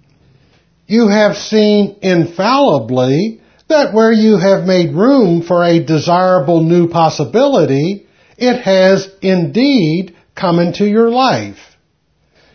You 0.86 1.08
have 1.08 1.36
seen 1.36 1.98
infallibly 2.02 3.40
that 3.68 3.94
where 3.94 4.12
you 4.12 4.36
have 4.36 4.66
made 4.66 4.94
room 4.94 5.42
for 5.42 5.64
a 5.64 5.84
desirable 5.84 6.62
new 6.62 6.88
possibility, 6.88 8.06
it 8.36 8.60
has 8.62 9.08
indeed 9.22 10.16
come 10.34 10.58
into 10.58 10.84
your 10.84 11.10
life. 11.10 11.58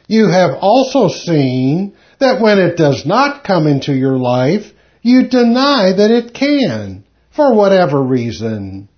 You 0.08 0.28
have 0.28 0.58
also 0.60 1.08
seen 1.08 1.96
that 2.20 2.42
when 2.42 2.60
it 2.60 2.78
does 2.78 3.06
not 3.06 3.44
come 3.44 3.68
into 3.68 3.94
your 3.94 4.18
life, 4.18 4.72
you 5.02 5.28
deny 5.28 5.94
that 5.94 6.12
it 6.12 6.34
can, 6.34 7.06
for 7.36 7.54
whatever 7.54 8.02
reason. 8.02 8.90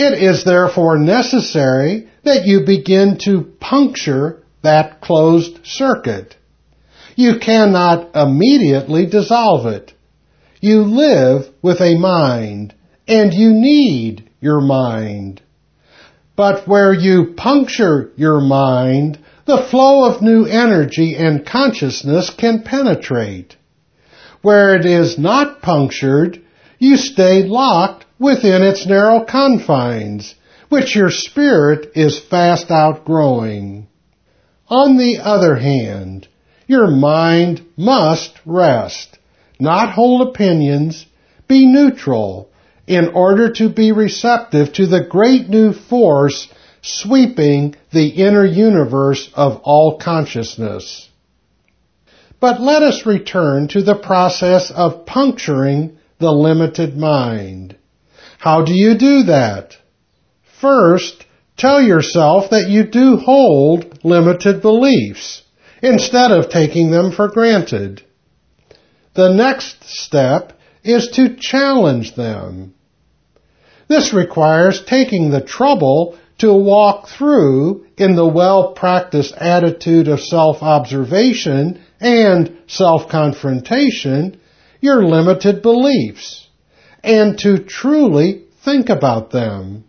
It 0.00 0.22
is 0.22 0.44
therefore 0.44 0.96
necessary 0.96 2.06
that 2.22 2.46
you 2.46 2.60
begin 2.60 3.18
to 3.24 3.42
puncture 3.58 4.44
that 4.62 5.00
closed 5.00 5.66
circuit. 5.66 6.36
You 7.16 7.40
cannot 7.40 8.14
immediately 8.14 9.06
dissolve 9.06 9.66
it. 9.66 9.92
You 10.60 10.82
live 10.82 11.48
with 11.62 11.80
a 11.80 11.98
mind, 11.98 12.76
and 13.08 13.34
you 13.34 13.52
need 13.52 14.30
your 14.40 14.60
mind. 14.60 15.42
But 16.36 16.68
where 16.68 16.92
you 16.92 17.34
puncture 17.36 18.12
your 18.14 18.40
mind, 18.40 19.18
the 19.46 19.66
flow 19.68 20.04
of 20.04 20.22
new 20.22 20.44
energy 20.44 21.16
and 21.16 21.44
consciousness 21.44 22.30
can 22.30 22.62
penetrate. 22.62 23.56
Where 24.42 24.76
it 24.76 24.86
is 24.86 25.18
not 25.18 25.60
punctured, 25.60 26.40
you 26.78 26.96
stay 26.96 27.42
locked 27.42 28.04
within 28.18 28.62
its 28.62 28.86
narrow 28.86 29.24
confines, 29.24 30.34
which 30.68 30.94
your 30.94 31.10
spirit 31.10 31.92
is 31.94 32.18
fast 32.18 32.70
outgrowing. 32.70 33.86
On 34.68 34.98
the 34.98 35.18
other 35.18 35.56
hand, 35.56 36.28
your 36.66 36.90
mind 36.90 37.64
must 37.76 38.32
rest, 38.44 39.18
not 39.58 39.92
hold 39.92 40.28
opinions, 40.28 41.06
be 41.46 41.66
neutral, 41.66 42.50
in 42.86 43.08
order 43.08 43.50
to 43.52 43.68
be 43.68 43.92
receptive 43.92 44.72
to 44.74 44.86
the 44.86 45.04
great 45.04 45.48
new 45.48 45.72
force 45.72 46.48
sweeping 46.82 47.74
the 47.92 48.08
inner 48.08 48.44
universe 48.44 49.30
of 49.34 49.60
all 49.62 49.98
consciousness. 49.98 51.08
But 52.40 52.60
let 52.60 52.82
us 52.82 53.04
return 53.04 53.68
to 53.68 53.82
the 53.82 53.96
process 53.96 54.70
of 54.70 55.06
puncturing 55.06 55.98
the 56.18 56.30
limited 56.30 56.96
mind. 56.96 57.77
How 58.38 58.62
do 58.62 58.72
you 58.72 58.96
do 58.96 59.24
that? 59.24 59.76
First, 60.60 61.24
tell 61.56 61.82
yourself 61.82 62.50
that 62.50 62.68
you 62.68 62.84
do 62.84 63.16
hold 63.16 64.04
limited 64.04 64.62
beliefs 64.62 65.42
instead 65.82 66.30
of 66.30 66.48
taking 66.48 66.90
them 66.90 67.10
for 67.10 67.28
granted. 67.28 68.02
The 69.14 69.32
next 69.32 69.82
step 69.82 70.52
is 70.84 71.08
to 71.14 71.36
challenge 71.36 72.14
them. 72.14 72.74
This 73.88 74.14
requires 74.14 74.84
taking 74.84 75.30
the 75.30 75.40
trouble 75.40 76.16
to 76.38 76.52
walk 76.52 77.08
through 77.08 77.86
in 77.96 78.14
the 78.14 78.26
well-practiced 78.26 79.34
attitude 79.34 80.06
of 80.06 80.20
self-observation 80.20 81.82
and 82.00 82.56
self-confrontation 82.68 84.38
your 84.80 85.04
limited 85.04 85.60
beliefs 85.62 86.47
and 87.08 87.38
to 87.38 87.64
truly 87.64 88.44
think 88.64 88.90
about 88.90 89.30
them. 89.30 89.84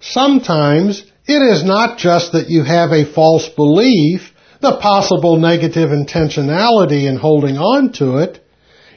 Sometimes 0.00 1.04
it 1.26 1.42
is 1.42 1.62
not 1.62 1.98
just 1.98 2.32
that 2.32 2.48
you 2.48 2.64
have 2.64 2.90
a 2.90 3.04
false 3.04 3.50
belief, 3.50 4.32
the 4.60 4.78
possible 4.78 5.36
negative 5.36 5.90
intentionality 5.90 7.06
in 7.06 7.16
holding 7.16 7.58
on 7.58 7.92
to 7.92 8.16
it. 8.16 8.42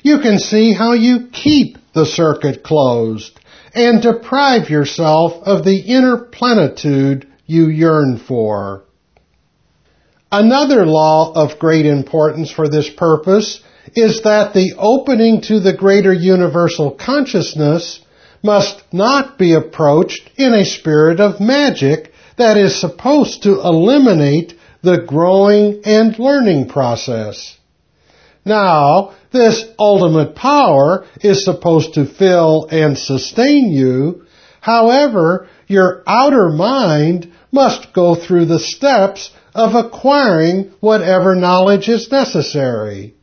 You 0.01 0.20
can 0.20 0.39
see 0.39 0.74
how 0.74 0.94
you 0.94 1.27
keep 1.34 1.77
the 1.94 2.06
circuit 2.06 2.63
closed 2.63 3.38
and 3.74 4.01
deprive 4.01 4.70
yourself 4.70 5.34
of 5.44 5.65
the 5.65 5.77
inner 5.77 6.18
plenitude 6.18 7.27
you 7.46 7.68
yearn 7.68 8.18
for. 8.18 8.86
Another 10.38 10.86
law 10.86 11.32
of 11.34 11.60
great 11.60 11.86
importance 11.86 12.51
for 12.51 12.68
this 12.68 12.89
purpose 12.89 13.62
is 13.96 14.24
that 14.24 14.54
the 14.54 14.74
opening 14.77 15.39
to 15.44 15.62
the 15.62 15.72
greater 15.72 16.12
universal 16.12 16.92
consciousness 16.92 18.01
must 18.44 18.84
not 18.92 19.38
be 19.38 19.54
approached 19.54 20.30
in 20.36 20.54
a 20.54 20.65
spirit 20.65 21.22
of 21.22 21.39
magic 21.39 22.12
that 22.36 22.58
is 22.58 22.82
supposed 22.82 23.44
to 23.44 23.62
eliminate 23.62 24.56
the 24.84 25.06
growing 25.08 25.84
and 25.86 26.20
learning 26.20 26.68
process. 26.68 27.58
Now, 28.43 29.15
this 29.32 29.63
ultimate 29.80 30.36
power 30.36 31.06
is 31.21 31.45
supposed 31.45 31.93
to 31.93 32.13
fill 32.13 32.67
and 32.69 32.98
sustain 32.98 33.71
you. 33.71 34.26
However, 34.60 35.48
your 35.67 36.04
outer 36.06 36.50
mind 36.50 37.32
must 37.54 37.93
go 37.93 38.15
through 38.15 38.48
the 38.48 38.60
steps 38.60 39.32
of 39.56 39.74
acquiring 39.74 40.74
whatever 40.82 41.34
knowledge 41.34 41.88
is 41.88 42.12
necessary. 42.12 43.15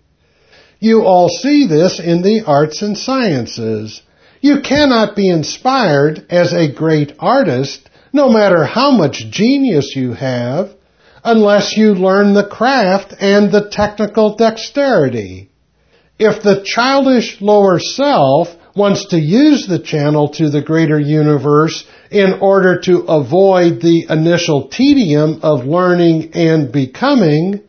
You 0.80 1.02
all 1.02 1.28
see 1.28 1.66
this 1.68 2.00
in 2.00 2.22
the 2.22 2.42
arts 2.46 2.80
and 2.80 2.96
sciences. 2.96 4.02
You 4.40 4.62
cannot 4.62 5.14
be 5.14 5.28
inspired 5.28 6.26
as 6.30 6.52
a 6.52 6.72
great 6.72 7.12
artist, 7.20 7.88
no 8.12 8.30
matter 8.30 8.64
how 8.64 8.90
much 8.90 9.26
genius 9.30 9.92
you 9.94 10.14
have, 10.14 10.70
unless 11.22 11.76
you 11.76 11.94
learn 11.94 12.32
the 12.32 12.48
craft 12.48 13.14
and 13.20 13.52
the 13.52 13.68
technical 13.70 14.34
dexterity. 14.34 15.50
If 16.18 16.42
the 16.42 16.64
childish 16.64 17.40
lower 17.40 17.78
self 17.78 18.48
wants 18.74 19.08
to 19.08 19.18
use 19.18 19.66
the 19.66 19.78
channel 19.78 20.30
to 20.30 20.48
the 20.48 20.62
greater 20.62 20.98
universe 20.98 21.84
in 22.12 22.34
order 22.40 22.80
to 22.80 23.00
avoid 23.00 23.80
the 23.80 24.06
initial 24.08 24.68
tedium 24.68 25.40
of 25.42 25.66
learning 25.66 26.32
and 26.34 26.70
becoming, 26.70 27.62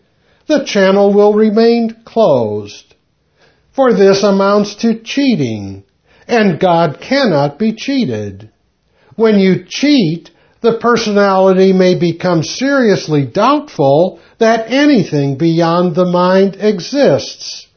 the 0.47 0.65
channel 0.65 1.13
will 1.13 1.33
remain 1.33 2.03
closed. 2.05 2.93
For 3.73 3.93
this 3.93 4.23
amounts 4.23 4.75
to 4.75 4.99
cheating, 5.01 5.83
and 6.27 6.59
God 6.59 6.99
cannot 7.01 7.57
be 7.57 7.73
cheated. 7.73 8.51
When 9.15 9.39
you 9.39 9.65
cheat, 9.67 10.29
the 10.61 10.77
personality 10.79 11.73
may 11.73 11.99
become 11.99 12.43
seriously 12.43 13.25
doubtful 13.25 14.19
that 14.39 14.71
anything 14.71 15.37
beyond 15.37 15.95
the 15.95 16.05
mind 16.05 16.55
exists, 16.59 17.67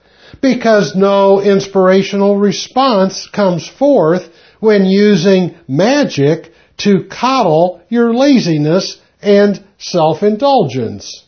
because 0.40 0.94
no 0.94 1.40
inspirational 1.40 2.37
response 2.37 3.29
comes 3.29 3.66
forth 3.66 4.29
when 4.61 4.85
using 4.85 5.57
magic 5.68 6.52
to 6.78 7.04
coddle 7.10 7.80
your 7.88 8.14
laziness 8.14 8.98
and 9.22 9.64
self-indulgence. 9.78 11.24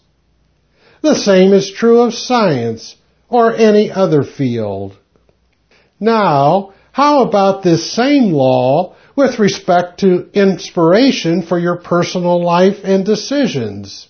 The 1.03 1.15
same 1.15 1.53
is 1.53 1.71
true 1.71 2.03
of 2.03 2.15
science 2.15 2.97
or 3.29 3.55
any 3.55 3.91
other 3.91 4.23
field. 4.23 4.97
Now, 6.01 6.75
how 6.93 7.23
about 7.23 7.63
this 7.63 7.93
same 7.93 8.33
law 8.33 8.97
with 9.15 9.39
respect 9.39 10.01
to 10.01 10.29
inspiration 10.33 11.43
for 11.43 11.59
your 11.59 11.77
personal 11.77 12.43
life 12.43 12.79
and 12.85 13.05
decisions? 13.05 14.09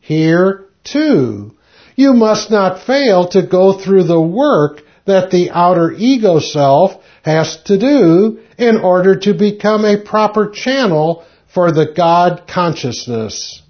Here, 0.00 0.66
too, 0.84 1.54
you 1.96 2.12
must 2.12 2.50
not 2.50 2.84
fail 2.84 3.28
to 3.28 3.46
go 3.46 3.72
through 3.72 4.04
the 4.04 4.20
work 4.20 4.82
that 5.06 5.30
the 5.30 5.50
outer 5.50 5.92
ego 5.92 6.38
self 6.38 7.02
has 7.24 7.56
to 7.64 7.78
do 7.78 8.38
in 8.58 8.76
order 8.76 9.16
to 9.16 9.32
become 9.32 9.84
a 9.84 10.02
proper 10.02 10.50
channel 10.50 11.24
for 11.52 11.72
the 11.72 11.92
God 11.96 12.42
consciousness. 12.46 13.62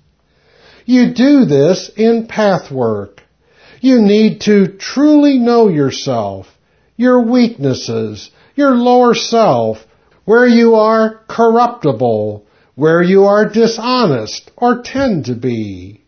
You 0.84 1.14
do 1.14 1.44
this 1.44 1.90
in 1.96 2.26
pathwork. 2.26 3.22
You 3.80 4.00
need 4.00 4.40
to 4.42 4.76
truly 4.76 5.38
know 5.38 5.68
yourself, 5.68 6.46
your 6.96 7.20
weaknesses, 7.20 8.30
your 8.56 8.72
lower 8.72 9.14
self, 9.14 9.78
where 10.24 10.46
you 10.46 10.74
are 10.74 11.20
corruptible, 11.28 12.46
where 12.74 13.02
you 13.02 13.24
are 13.24 13.48
dishonest 13.48 14.50
or 14.56 14.82
tend 14.82 15.26
to 15.26 15.34
be. 15.34 16.02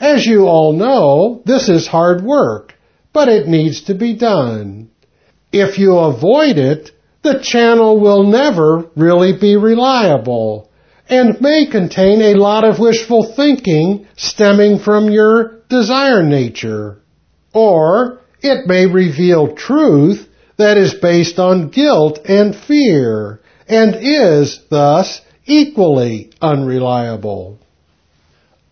As 0.00 0.26
you 0.26 0.46
all 0.46 0.72
know, 0.72 1.42
this 1.44 1.68
is 1.68 1.86
hard 1.86 2.24
work, 2.24 2.74
but 3.12 3.28
it 3.28 3.46
needs 3.46 3.84
to 3.84 3.94
be 3.94 4.16
done. 4.16 4.90
If 5.56 5.78
you 5.78 5.98
avoid 5.98 6.58
it, 6.58 6.90
the 7.22 7.38
channel 7.38 8.00
will 8.00 8.24
never 8.24 8.90
really 8.96 9.38
be 9.38 9.54
reliable 9.54 10.68
and 11.08 11.40
may 11.40 11.66
contain 11.66 12.20
a 12.22 12.34
lot 12.34 12.64
of 12.64 12.80
wishful 12.80 13.32
thinking 13.36 14.08
stemming 14.16 14.80
from 14.80 15.10
your 15.10 15.60
desire 15.68 16.24
nature. 16.24 16.98
Or 17.52 18.18
it 18.40 18.66
may 18.66 18.86
reveal 18.86 19.54
truth 19.54 20.28
that 20.56 20.76
is 20.76 20.94
based 20.94 21.38
on 21.38 21.68
guilt 21.68 22.18
and 22.24 22.56
fear 22.56 23.38
and 23.68 23.94
is 23.94 24.60
thus 24.70 25.20
equally 25.46 26.32
unreliable. 26.42 27.60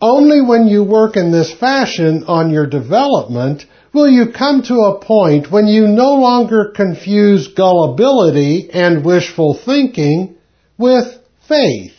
Only 0.00 0.40
when 0.40 0.66
you 0.66 0.82
work 0.82 1.16
in 1.16 1.30
this 1.30 1.52
fashion 1.52 2.24
on 2.26 2.50
your 2.50 2.66
development 2.66 3.66
will 3.92 4.08
you 4.08 4.32
come 4.32 4.62
to 4.62 4.74
a 4.74 5.04
point 5.04 5.50
when 5.50 5.66
you 5.66 5.86
no 5.86 6.14
longer 6.14 6.72
confuse 6.74 7.48
gullibility 7.48 8.70
and 8.72 9.04
wishful 9.04 9.54
thinking 9.64 10.36
with 10.78 11.18
faith 11.48 11.94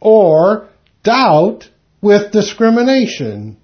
or 0.00 0.68
doubt 1.02 1.68
with 2.02 2.32
discrimination. 2.32 3.56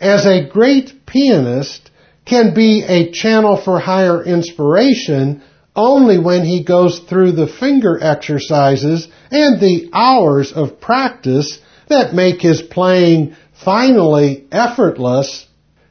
As 0.00 0.26
a 0.26 0.48
great 0.48 1.06
pianist 1.06 1.90
can 2.24 2.54
be 2.54 2.82
a 2.82 3.10
channel 3.12 3.60
for 3.62 3.78
higher 3.78 4.22
inspiration 4.22 5.42
only 5.74 6.18
when 6.18 6.44
he 6.44 6.64
goes 6.64 7.00
through 7.00 7.32
the 7.32 7.46
finger 7.46 7.98
exercises 8.00 9.08
and 9.30 9.60
the 9.60 9.90
hours 9.92 10.52
of 10.52 10.80
practice 10.80 11.58
that 11.88 12.14
make 12.14 12.40
his 12.40 12.62
playing 12.62 13.36
finally 13.64 14.46
effortless, 14.50 15.45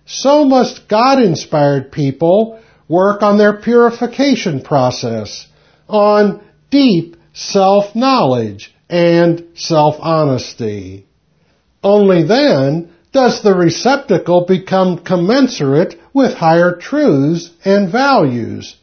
so 0.06 0.46
must 0.46 0.88
God-inspired 0.88 1.92
people 1.92 2.60
work 2.88 3.24
on 3.24 3.38
their 3.38 3.54
purification 3.54 4.62
process, 4.62 5.48
on 5.88 6.44
deep 6.70 7.18
self-knowledge 7.34 8.74
and 8.90 9.48
self-honesty. 9.56 11.06
Only 11.84 12.24
then 12.24 12.92
does 13.12 13.42
the 13.42 13.56
receptacle 13.56 14.46
become 14.46 15.00
commensurate 15.00 16.00
with 16.14 16.34
higher 16.34 16.76
truths 16.76 17.50
and 17.64 17.92
values, 17.92 18.76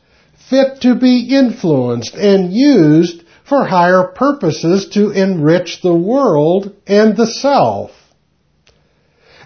fit 0.50 0.80
to 0.80 0.94
be 0.94 1.28
influenced 1.30 2.14
and 2.14 2.52
used 2.52 3.22
for 3.44 3.64
higher 3.66 4.04
purposes 4.04 4.88
to 4.88 5.10
enrich 5.10 5.82
the 5.82 5.94
world 5.94 6.74
and 6.86 7.16
the 7.16 7.26
self. 7.26 7.90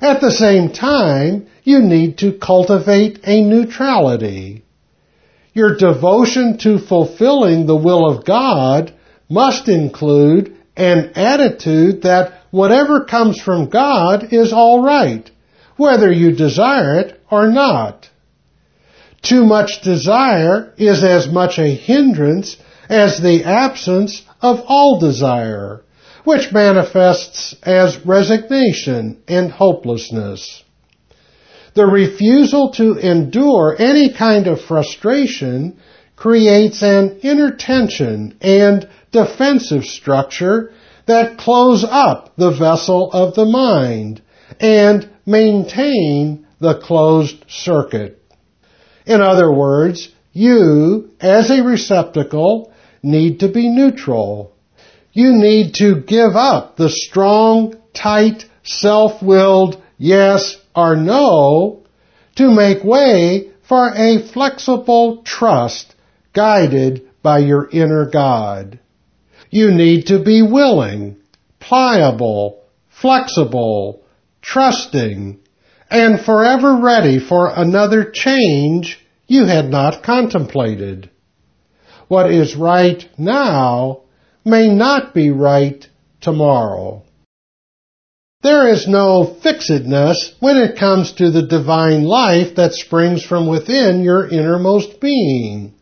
At 0.01 0.21
the 0.21 0.31
same 0.31 0.73
time, 0.73 1.49
you 1.67 1.83
need 1.83 2.19
to 2.19 2.39
cultivate 2.39 3.19
a 3.25 3.43
neutrality. 3.43 4.63
Your 5.53 5.77
devotion 5.77 6.59
to 6.59 6.79
fulfilling 6.79 7.67
the 7.67 7.75
will 7.75 8.09
of 8.09 8.25
God 8.25 8.95
must 9.29 9.69
include 9.69 10.57
an 10.77 11.13
attitude 11.17 12.03
that 12.03 12.35
whatever 12.53 13.05
comes 13.05 13.41
from 13.41 13.69
God 13.69 14.33
is 14.33 14.53
all 14.53 14.85
right, 14.85 15.29
whether 15.77 16.13
you 16.13 16.37
desire 16.37 17.01
it 17.01 17.21
or 17.33 17.49
not. 17.49 18.09
Too 19.21 19.45
much 19.45 19.83
desire 19.83 20.73
is 20.77 21.03
as 21.03 21.27
much 21.27 21.59
a 21.59 21.75
hindrance 21.75 22.57
as 22.89 23.19
the 23.19 23.43
absence 23.43 24.23
of 24.41 24.61
all 24.69 25.01
desire, 25.01 25.83
which 26.23 26.53
manifests 26.53 27.57
as 27.65 28.07
resignation 28.07 29.21
and 29.27 29.51
hopelessness. 29.51 30.63
The 31.77 31.87
refusal 31.87 32.71
to 32.77 32.97
endure 32.97 33.77
any 33.79 34.15
kind 34.15 34.47
of 34.47 34.63
frustration 34.63 35.77
creates 36.17 36.83
an 36.83 37.21
inner 37.23 37.55
tension 37.55 38.39
and 38.41 38.89
defensive 39.13 39.85
structure 39.85 40.73
that 41.05 41.37
close 41.37 41.85
up 41.85 42.35
the 42.37 42.51
vessel 42.51 43.13
of 43.13 43.35
the 43.35 43.45
mind 43.45 44.23
and 44.59 45.11
maintain 45.27 46.47
the 46.61 46.79
closed 46.79 47.45
circuit. 47.47 48.23
In 49.05 49.21
other 49.21 49.53
words, 49.53 50.09
you, 50.33 51.11
as 51.21 51.51
a 51.51 51.63
receptacle, 51.63 52.73
need 53.03 53.41
to 53.41 53.49
be 53.49 53.69
neutral. 53.69 54.55
You 55.13 55.33
need 55.33 55.75
to 55.75 56.01
give 56.01 56.37
up 56.37 56.79
the 56.79 56.89
strong, 56.89 57.75
tight, 57.93 58.47
self-willed 58.63 59.83
yes 59.99 60.57
or 60.77 60.95
no 60.95 61.83
to 62.37 62.51
make 62.51 62.85
way 62.85 63.51
for 63.67 63.89
a 63.95 64.23
flexible 64.33 65.23
trust 65.25 65.95
guided 66.33 67.09
by 67.23 67.39
your 67.39 67.69
inner 67.71 68.09
God. 68.09 68.79
You 69.51 69.71
need 69.73 70.07
to 70.09 70.23
be 70.23 70.43
willing, 70.43 71.17
pliable, 71.59 72.63
flexible, 72.89 74.05
trusting, 74.43 75.41
and 75.91 76.21
forever 76.21 76.77
ready 76.77 77.19
for 77.19 77.51
another 77.55 78.11
change 78.13 79.05
you 79.27 79.47
had 79.47 79.71
not 79.71 80.03
contemplated. 80.03 81.11
What 82.09 82.31
is 82.31 82.55
right 82.55 83.09
now 83.19 84.03
may 84.45 84.69
not 84.69 85.15
be 85.15 85.31
right 85.31 85.89
tomorrow. 86.21 87.06
There 88.47 88.69
is 88.69 88.87
no 88.87 89.25
fixedness 89.43 90.37
when 90.39 90.57
it 90.57 90.79
comes 90.79 91.11
to 91.15 91.33
the 91.33 91.43
divine 91.43 92.05
life 92.05 92.55
that 92.55 92.75
springs 92.75 93.25
from 93.25 93.49
within 93.49 94.05
your 94.05 94.29
innermost 94.29 95.01
being. 95.01 95.75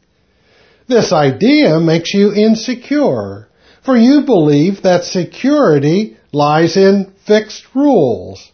This 0.88 1.12
idea 1.12 1.78
makes 1.78 2.14
you 2.14 2.32
insecure, 2.32 3.48
for 3.84 3.98
you 3.98 4.22
believe 4.22 4.80
that 4.80 5.04
security 5.04 6.16
lies 6.32 6.78
in 6.78 7.12
fixed 7.26 7.66
rules. 7.74 8.50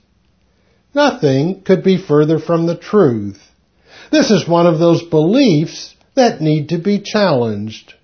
Nothing 0.92 1.62
could 1.62 1.84
be 1.84 1.96
further 1.96 2.40
from 2.40 2.66
the 2.66 2.76
truth. 2.76 3.40
This 4.10 4.32
is 4.32 4.48
one 4.48 4.66
of 4.66 4.80
those 4.80 5.04
beliefs 5.04 5.94
that 6.16 6.40
need 6.40 6.70
to 6.70 6.78
be 6.78 6.98
challenged. 6.98 7.94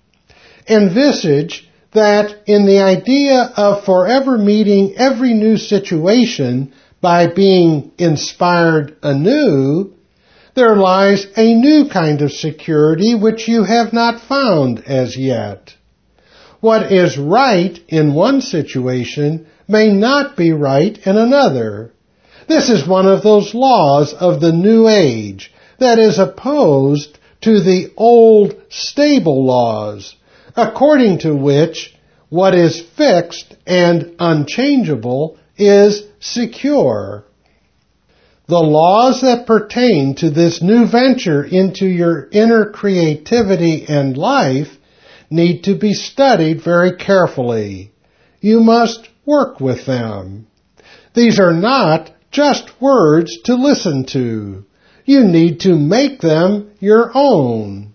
Envisage 0.69 1.67
that 1.93 2.35
in 2.45 2.65
the 2.65 2.79
idea 2.79 3.51
of 3.55 3.85
forever 3.85 4.37
meeting 4.37 4.95
every 4.97 5.33
new 5.33 5.57
situation 5.57 6.73
by 7.01 7.27
being 7.27 7.91
inspired 7.97 8.97
anew, 9.01 9.93
there 10.55 10.75
lies 10.75 11.27
a 11.37 11.53
new 11.53 11.87
kind 11.87 12.21
of 12.21 12.31
security 12.31 13.13
which 13.15 13.47
you 13.47 13.63
have 13.63 13.93
not 13.93 14.21
found 14.27 14.83
as 14.85 15.15
yet. 15.15 15.73
What 16.59 16.91
is 16.91 17.17
right 17.17 17.79
in 17.87 18.15
one 18.15 18.41
situation 18.41 19.45
may 19.67 19.89
not 19.93 20.35
be 20.35 20.51
right 20.51 20.97
in 21.05 21.17
another. 21.17 21.91
This 22.47 22.69
is 22.69 22.87
one 22.87 23.05
of 23.05 23.21
those 23.21 23.53
laws 23.53 24.13
of 24.13 24.41
the 24.41 24.51
new 24.51 24.87
age 24.87 25.53
that 25.79 25.99
is 25.99 26.17
opposed 26.17 27.19
to 27.41 27.59
the 27.59 27.93
old 27.95 28.55
stable 28.69 29.45
laws, 29.45 30.15
according 30.57 31.19
to 31.19 31.35
which 31.35 31.95
what 32.29 32.55
is 32.55 32.81
fixed 32.97 33.55
and 33.65 34.15
unchangeable 34.19 35.37
is 35.55 36.03
secure. 36.19 37.23
The 38.47 38.59
laws 38.59 39.21
that 39.21 39.45
pertain 39.45 40.15
to 40.15 40.29
this 40.29 40.61
new 40.61 40.87
venture 40.87 41.43
into 41.43 41.85
your 41.85 42.27
inner 42.31 42.71
creativity 42.71 43.85
and 43.87 44.17
life 44.17 44.69
need 45.29 45.63
to 45.65 45.75
be 45.75 45.93
studied 45.93 46.61
very 46.61 46.95
carefully. 46.95 47.91
You 48.41 48.61
must 48.61 49.07
work 49.25 49.59
with 49.59 49.85
them. 49.85 50.47
These 51.13 51.39
are 51.39 51.53
not 51.53 52.11
just 52.31 52.81
words 52.81 53.37
to 53.45 53.55
listen 53.55 54.05
to. 54.07 54.65
You 55.05 55.23
need 55.23 55.61
to 55.61 55.75
make 55.75 56.21
them 56.21 56.71
your 56.79 57.11
own. 57.13 57.86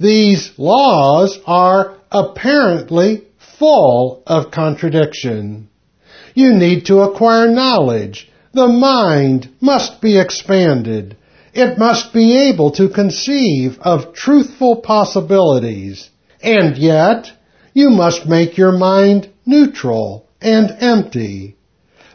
These 0.00 0.52
laws 0.58 1.38
are 1.46 1.94
apparently 2.12 3.22
full 3.58 4.22
of 4.26 4.50
contradiction. 4.50 5.68
You 6.34 6.52
need 6.52 6.86
to 6.86 7.00
acquire 7.00 7.48
knowledge. 7.48 8.30
The 8.52 8.68
mind 8.68 9.48
must 9.60 10.00
be 10.00 10.18
expanded. 10.18 11.16
It 11.52 11.78
must 11.78 12.12
be 12.12 12.48
able 12.48 12.70
to 12.72 12.88
conceive 12.88 13.78
of 13.80 14.12
truthful 14.12 14.76
possibilities. 14.76 16.08
And 16.40 16.76
yet, 16.76 17.32
you 17.74 17.90
must 17.90 18.26
make 18.26 18.56
your 18.56 18.72
mind 18.72 19.28
neutral 19.44 20.26
and 20.40 20.76
empty. 20.80 21.56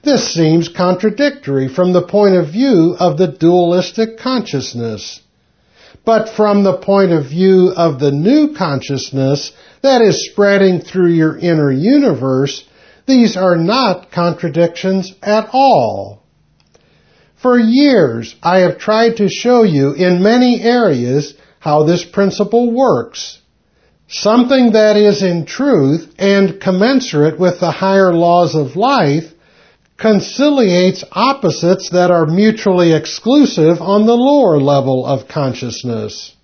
This 0.03 0.33
seems 0.33 0.69
contradictory 0.69 1.67
from 1.67 1.91
the 1.91 2.07
point 2.07 2.35
of 2.35 2.49
view 2.49 2.95
of 2.99 3.17
the 3.17 3.27
dualistic 3.27 4.17
consciousness. 4.17 5.21
But 6.05 6.29
from 6.29 6.63
the 6.63 6.77
point 6.77 7.11
of 7.13 7.27
view 7.27 7.69
of 7.75 7.99
the 7.99 8.11
new 8.11 8.53
consciousness 8.55 9.53
that 9.81 10.01
is 10.01 10.29
spreading 10.29 10.81
through 10.81 11.11
your 11.11 11.37
inner 11.37 11.71
universe, 11.71 12.63
these 13.05 13.37
are 13.37 13.57
not 13.57 14.11
contradictions 14.11 15.13
at 15.21 15.49
all. 15.53 16.23
For 17.41 17.59
years, 17.59 18.35
I 18.41 18.59
have 18.59 18.77
tried 18.77 19.17
to 19.17 19.27
show 19.29 19.63
you 19.63 19.93
in 19.93 20.23
many 20.23 20.61
areas 20.61 21.33
how 21.59 21.83
this 21.83 22.05
principle 22.05 22.71
works. 22.71 23.39
Something 24.07 24.73
that 24.73 24.95
is 24.97 25.23
in 25.23 25.45
truth 25.45 26.13
and 26.17 26.59
commensurate 26.61 27.39
with 27.39 27.59
the 27.59 27.71
higher 27.71 28.13
laws 28.13 28.55
of 28.55 28.75
life 28.75 29.32
conciliates 29.97 31.03
opposites 31.11 31.89
that 31.91 32.11
are 32.11 32.25
mutually 32.25 32.93
exclusive 32.93 33.81
on 33.81 34.05
the 34.05 34.15
lower 34.15 34.59
level 34.59 35.05
of 35.05 35.27
consciousness. 35.27 36.35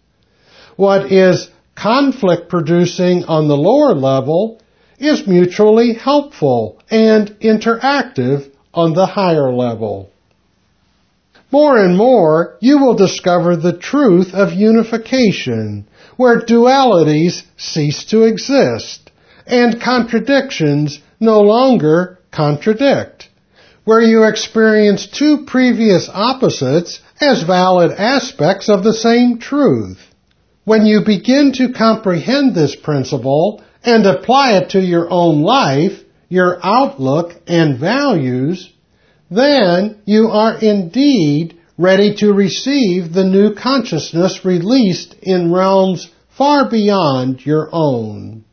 What 0.75 1.11
is 1.11 1.49
conflict 1.75 2.49
producing 2.49 3.25
on 3.25 3.47
the 3.47 3.57
lower 3.57 3.93
level 3.95 4.61
is 4.97 5.27
mutually 5.27 5.93
helpful 5.93 6.81
and 6.89 7.29
interactive 7.41 8.51
on 8.73 8.93
the 8.93 9.05
higher 9.05 9.51
level. 9.51 10.09
More 11.51 11.83
and 11.83 11.97
more, 11.97 12.57
you 12.59 12.77
will 12.77 12.95
discover 12.95 13.55
the 13.55 13.77
truth 13.77 14.33
of 14.33 14.53
unification, 14.53 15.87
where 16.15 16.41
dualities 16.41 17.43
cease 17.57 18.05
to 18.05 18.23
exist, 18.23 19.09
and 19.47 19.81
contradictions 19.81 20.99
no 21.19 21.41
longer 21.41 22.19
contradict 22.31 23.18
where 23.83 24.01
you 24.01 24.23
experience 24.23 25.07
two 25.07 25.45
previous 25.45 26.09
opposites 26.11 26.99
as 27.21 27.43
valid 27.43 27.91
aspects 27.91 28.69
of 28.69 28.83
the 28.83 28.93
same 28.93 29.39
truth. 29.39 29.99
When 30.63 30.85
you 30.85 31.01
begin 31.05 31.53
to 31.53 31.73
comprehend 31.73 32.53
this 32.53 32.75
principle 32.75 33.63
and 33.83 34.05
apply 34.05 34.57
it 34.57 34.71
to 34.71 34.79
your 34.79 35.07
own 35.09 35.41
life, 35.41 36.03
your 36.27 36.59
outlook 36.63 37.33
and 37.47 37.79
values, 37.79 38.71
then 39.31 40.01
you 40.05 40.27
are 40.27 40.59
indeed 40.59 41.57
ready 41.77 42.15
to 42.17 42.33
receive 42.33 43.13
the 43.13 43.23
new 43.23 43.55
consciousness 43.55 44.43
released 44.43 45.15
in 45.21 45.51
realms 45.51 46.09
far 46.37 46.69
beyond 46.69 47.45
your 47.45 47.69
own. 47.71 48.43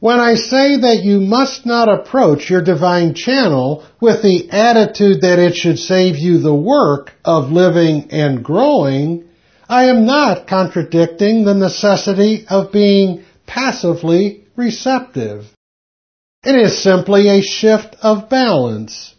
When 0.00 0.20
I 0.20 0.34
say 0.34 0.76
that 0.76 1.02
you 1.02 1.18
must 1.18 1.66
not 1.66 1.88
approach 1.88 2.48
your 2.48 2.62
divine 2.62 3.14
channel 3.14 3.84
with 4.00 4.22
the 4.22 4.48
attitude 4.50 5.22
that 5.22 5.40
it 5.40 5.56
should 5.56 5.80
save 5.80 6.16
you 6.16 6.38
the 6.38 6.54
work 6.54 7.12
of 7.24 7.50
living 7.50 8.08
and 8.12 8.44
growing, 8.44 9.24
I 9.68 9.86
am 9.86 10.06
not 10.06 10.46
contradicting 10.46 11.44
the 11.44 11.54
necessity 11.54 12.46
of 12.48 12.70
being 12.70 13.24
passively 13.46 14.44
receptive. 14.54 15.46
It 16.44 16.54
is 16.54 16.80
simply 16.80 17.28
a 17.28 17.42
shift 17.42 17.96
of 18.00 18.30
balance. 18.30 19.16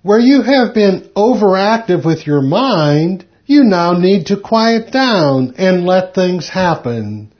Where 0.00 0.18
you 0.18 0.40
have 0.40 0.72
been 0.72 1.10
overactive 1.14 2.04
with 2.04 2.26
your 2.26 2.40
mind, 2.40 3.26
you 3.44 3.64
now 3.64 3.92
need 3.92 4.26
to 4.26 4.40
quiet 4.40 4.90
down 4.90 5.54
and 5.58 5.84
let 5.84 6.14
things 6.14 6.48
happen. 6.48 7.33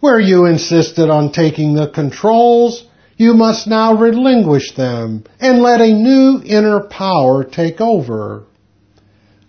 Where 0.00 0.20
you 0.20 0.46
insisted 0.46 1.10
on 1.10 1.32
taking 1.32 1.74
the 1.74 1.88
controls, 1.88 2.84
you 3.16 3.34
must 3.34 3.66
now 3.66 3.94
relinquish 3.94 4.72
them 4.74 5.24
and 5.40 5.60
let 5.60 5.80
a 5.80 5.92
new 5.92 6.40
inner 6.44 6.80
power 6.80 7.42
take 7.42 7.80
over. 7.80 8.44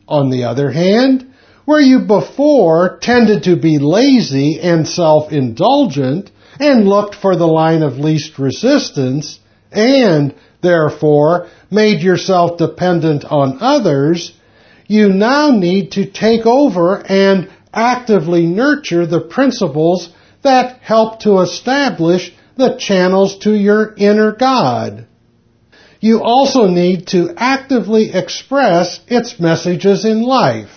On 0.07 0.31
the 0.31 0.45
other 0.45 0.71
hand, 0.71 1.27
where 1.65 1.79
you 1.79 1.99
before 1.99 2.97
tended 2.99 3.43
to 3.43 3.55
be 3.55 3.77
lazy 3.77 4.59
and 4.59 4.87
self-indulgent 4.87 6.31
and 6.59 6.87
looked 6.87 7.13
for 7.13 7.35
the 7.35 7.45
line 7.45 7.83
of 7.83 7.99
least 7.99 8.39
resistance 8.39 9.39
and 9.71 10.33
therefore 10.61 11.47
made 11.69 12.01
yourself 12.01 12.57
dependent 12.57 13.23
on 13.23 13.59
others, 13.61 14.33
you 14.87 15.09
now 15.09 15.51
need 15.51 15.91
to 15.91 16.09
take 16.09 16.47
over 16.47 17.05
and 17.07 17.51
actively 17.71 18.47
nurture 18.47 19.05
the 19.05 19.21
principles 19.21 20.09
that 20.43 20.79
help 20.79 21.21
to 21.21 21.39
establish 21.39 22.33
the 22.55 22.77
channels 22.77 23.39
to 23.39 23.53
your 23.53 23.93
inner 23.97 24.31
God. 24.31 25.07
You 26.01 26.21
also 26.23 26.67
need 26.67 27.07
to 27.07 27.33
actively 27.35 28.11
express 28.13 28.99
its 29.07 29.39
messages 29.39 30.05
in 30.05 30.21
life. 30.21 30.71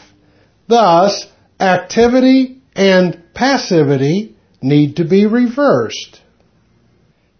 Thus, 0.68 1.26
activity 1.60 2.62
and 2.74 3.22
passivity 3.34 4.36
need 4.60 4.96
to 4.96 5.04
be 5.04 5.26
reversed. 5.26 6.20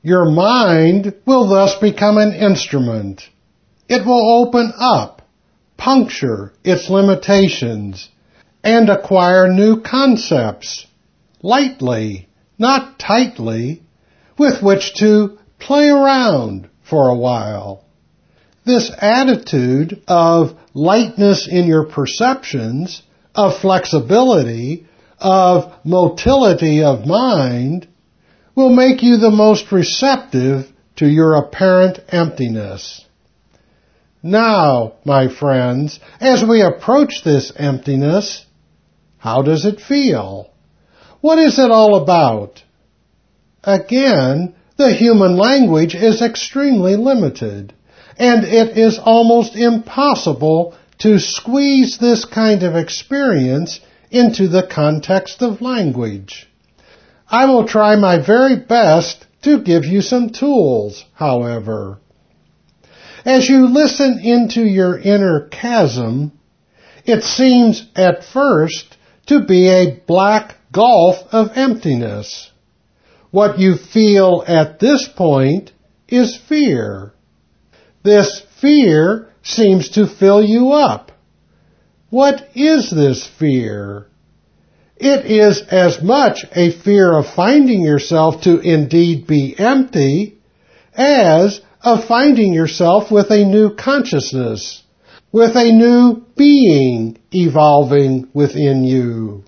Your 0.03 0.31
mind 0.31 1.15
will 1.27 1.49
thus 1.49 1.77
become 1.81 2.19
an 2.19 2.33
instrument. 2.33 3.23
It 3.89 4.05
will 4.05 4.45
open 4.45 4.73
up, 4.79 5.23
puncture 5.77 6.53
its 6.65 6.89
limitations, 6.89 8.09
and 8.65 8.89
acquire 8.89 9.49
new 9.49 9.81
concepts, 9.81 10.87
lightly, 11.42 12.28
not 12.59 12.98
tightly, 12.98 13.83
with 14.38 14.62
which 14.62 14.94
to 14.94 15.38
play 15.59 15.88
around 15.88 16.68
for 16.83 17.09
a 17.09 17.16
while. 17.16 17.85
This 18.64 18.90
attitude 18.96 20.02
of 20.07 20.57
lightness 20.72 21.48
in 21.50 21.66
your 21.66 21.87
perceptions, 21.87 23.02
of 23.35 23.61
flexibility, 23.61 24.87
of 25.18 25.72
motility 25.85 26.83
of 26.83 27.07
mind, 27.07 27.88
will 28.55 28.72
make 28.72 29.02
you 29.02 29.16
the 29.16 29.31
most 29.31 29.72
receptive 29.72 30.68
to 30.96 31.07
your 31.07 31.35
apparent 31.35 31.98
emptiness. 32.09 33.05
Now, 34.22 34.94
my 35.05 35.26
friends, 35.28 35.98
as 36.20 36.44
we 36.48 36.62
approach 36.62 37.24
this 37.24 37.52
emptiness, 37.57 38.44
how 39.18 39.42
does 39.42 39.64
it 39.64 39.81
feel? 39.81 40.52
What 41.23 41.39
is 41.39 41.57
it 41.61 41.71
all 41.71 42.03
about? 42.03 42.65
Again, 43.63 44.57
the 44.77 44.93
human 44.93 45.37
language 45.37 45.95
is 45.95 46.21
extremely 46.21 46.97
limited, 46.97 47.73
and 48.19 48.43
it 48.43 48.77
is 48.77 48.99
almost 48.99 49.55
impossible 49.55 50.75
to 50.99 51.21
squeeze 51.21 51.97
this 51.97 52.25
kind 52.25 52.65
of 52.65 52.75
experience 52.75 53.79
into 54.11 54.49
the 54.49 54.67
context 54.67 55.43
of 55.43 55.63
language. 55.63 56.51
I 57.29 57.45
will 57.45 57.69
try 57.69 57.95
my 57.95 58.19
very 58.19 58.57
best 58.57 59.25
to 59.43 59.63
give 59.63 59.85
you 59.85 60.01
some 60.01 60.31
tools, 60.31 61.05
however. 61.15 62.01
As 63.25 63.49
you 63.49 63.69
listen 63.69 64.19
into 64.19 64.63
your 64.63 64.99
inner 64.99 65.47
chasm, 65.53 66.33
it 67.05 67.23
seems 67.23 67.87
at 67.95 68.25
first 68.25 68.97
to 69.27 69.45
be 69.45 69.69
a 69.69 70.01
black 70.05 70.57
gulf 70.73 71.17
of 71.33 71.51
emptiness. 71.55 72.51
What 73.31 73.59
you 73.59 73.77
feel 73.77 74.45
at 74.47 74.81
this 74.81 75.09
point 75.09 75.73
is 76.09 76.37
fear. 76.49 77.13
This 78.03 78.43
fear 78.61 79.29
seems 79.43 79.91
to 79.91 80.07
fill 80.07 80.43
you 80.43 80.73
up. 80.73 81.13
What 82.11 82.49
is 82.55 82.91
this 82.91 83.27
fear? 83.39 84.09
It 84.97 85.27
is 85.27 85.63
as 85.71 86.03
much 86.03 86.45
a 86.55 86.71
fear 86.83 87.17
of 87.17 87.35
finding 87.35 87.83
yourself 87.83 88.43
to 88.43 88.59
indeed 88.61 89.27
be 89.27 89.55
empty 89.59 90.39
as 90.95 91.61
of 91.81 92.05
finding 92.05 92.53
yourself 92.53 93.11
with 93.11 93.31
a 93.31 93.45
new 93.45 93.75
consciousness, 93.75 94.83
with 95.33 95.57
a 95.57 95.73
new 95.73 96.25
being 96.37 97.19
evolving 97.33 98.29
within 98.35 98.85
you. 98.85 99.43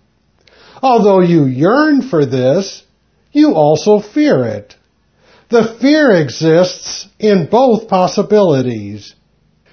Although 0.85 1.21
you 1.21 1.47
yearn 1.47 2.03
for 2.03 2.25
this, 2.27 2.85
you 3.33 3.55
also 3.55 3.99
fear 4.01 4.45
it. 4.45 4.77
The 5.49 5.77
fear 5.81 6.13
exists 6.13 7.09
in 7.19 7.49
both 7.51 7.89
possibilities. 7.89 9.15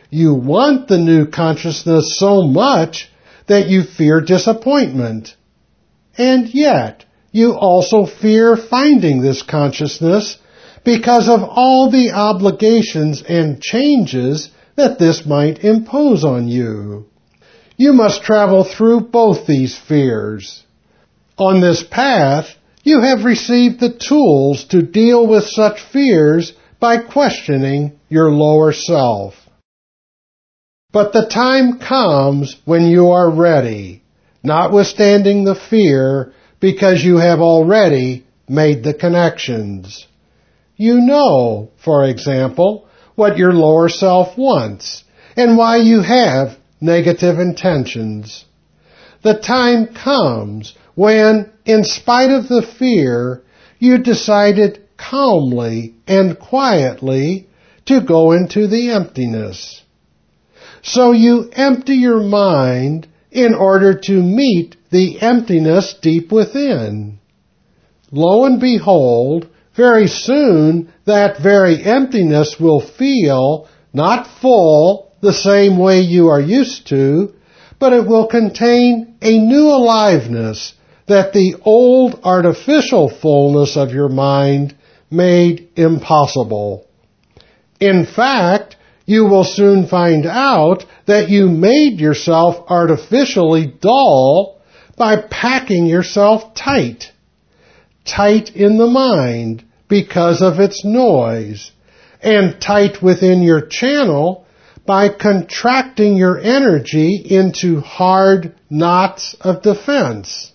You 0.09 0.33
want 0.33 0.87
the 0.87 0.97
new 0.97 1.27
consciousness 1.27 2.17
so 2.17 2.43
much 2.43 3.11
that 3.47 3.67
you 3.67 3.83
fear 3.83 4.21
disappointment 4.21 5.35
and 6.17 6.53
yet, 6.53 7.05
you 7.31 7.53
also 7.53 8.05
fear 8.05 8.57
finding 8.57 9.21
this 9.21 9.43
consciousness 9.43 10.37
because 10.83 11.29
of 11.29 11.41
all 11.43 11.89
the 11.89 12.11
obligations 12.11 13.23
and 13.27 13.61
changes 13.61 14.49
that 14.75 14.99
this 14.99 15.25
might 15.25 15.63
impose 15.63 16.23
on 16.23 16.47
you. 16.47 17.07
You 17.77 17.93
must 17.93 18.23
travel 18.23 18.63
through 18.63 19.01
both 19.11 19.47
these 19.47 19.77
fears. 19.77 20.63
On 21.37 21.61
this 21.61 21.83
path, 21.83 22.47
you 22.83 23.01
have 23.01 23.25
received 23.25 23.79
the 23.79 23.93
tools 23.93 24.65
to 24.65 24.81
deal 24.81 25.27
with 25.27 25.45
such 25.45 25.81
fears 25.81 26.53
by 26.79 26.97
questioning 26.97 27.99
your 28.09 28.31
lower 28.31 28.73
self. 28.73 29.35
But 30.91 31.13
the 31.13 31.27
time 31.27 31.79
comes 31.79 32.57
when 32.65 32.85
you 32.85 33.11
are 33.11 33.29
ready 33.29 34.01
notwithstanding 34.43 35.43
the 35.43 35.55
fear, 35.55 36.33
because 36.59 37.03
you 37.03 37.17
have 37.17 37.39
already 37.39 38.25
made 38.47 38.83
the 38.83 38.93
connections. 38.93 40.07
You 40.75 40.95
know, 41.01 41.71
for 41.83 42.05
example, 42.05 42.87
what 43.15 43.37
your 43.37 43.53
lower 43.53 43.89
self 43.89 44.37
wants 44.37 45.03
and 45.35 45.57
why 45.57 45.77
you 45.77 46.01
have 46.01 46.57
negative 46.79 47.39
intentions. 47.39 48.45
The 49.23 49.39
time 49.39 49.93
comes 49.93 50.75
when, 50.95 51.51
in 51.65 51.83
spite 51.83 52.31
of 52.31 52.47
the 52.47 52.61
fear, 52.61 53.43
you 53.79 53.97
decided 53.97 54.79
calmly 54.97 55.95
and 56.07 56.37
quietly 56.37 57.47
to 57.85 58.01
go 58.01 58.31
into 58.31 58.67
the 58.67 58.91
emptiness. 58.91 59.81
So 60.83 61.11
you 61.11 61.49
empty 61.53 61.95
your 61.95 62.21
mind 62.21 63.07
in 63.31 63.53
order 63.53 63.99
to 63.99 64.13
meet 64.13 64.75
the 64.91 65.21
emptiness 65.21 65.95
deep 66.01 66.31
within. 66.31 67.19
Lo 68.11 68.45
and 68.45 68.59
behold, 68.59 69.47
very 69.75 70.07
soon 70.07 70.91
that 71.05 71.41
very 71.41 71.81
emptiness 71.83 72.57
will 72.59 72.81
feel 72.81 73.67
not 73.93 74.27
full 74.41 75.13
the 75.21 75.33
same 75.33 75.77
way 75.77 76.01
you 76.01 76.27
are 76.27 76.41
used 76.41 76.87
to, 76.87 77.33
but 77.79 77.93
it 77.93 78.05
will 78.05 78.27
contain 78.27 79.15
a 79.21 79.37
new 79.37 79.69
aliveness 79.69 80.73
that 81.11 81.33
the 81.33 81.55
old 81.63 82.19
artificial 82.23 83.09
fullness 83.09 83.77
of 83.77 83.91
your 83.91 84.09
mind 84.09 84.75
made 85.09 85.69
impossible. 85.75 86.87
In 87.79 88.05
fact, 88.05 88.77
you 89.05 89.25
will 89.25 89.43
soon 89.43 89.87
find 89.87 90.25
out 90.25 90.85
that 91.07 91.29
you 91.29 91.49
made 91.49 91.99
yourself 91.99 92.65
artificially 92.69 93.65
dull 93.81 94.61
by 94.97 95.17
packing 95.29 95.85
yourself 95.85 96.53
tight. 96.53 97.11
Tight 98.05 98.55
in 98.55 98.77
the 98.77 98.87
mind 98.87 99.65
because 99.89 100.41
of 100.41 100.59
its 100.59 100.85
noise, 100.85 101.71
and 102.21 102.61
tight 102.61 103.01
within 103.03 103.41
your 103.41 103.65
channel 103.65 104.45
by 104.85 105.09
contracting 105.09 106.15
your 106.15 106.39
energy 106.39 107.15
into 107.15 107.81
hard 107.81 108.55
knots 108.69 109.35
of 109.41 109.61
defense. 109.61 110.50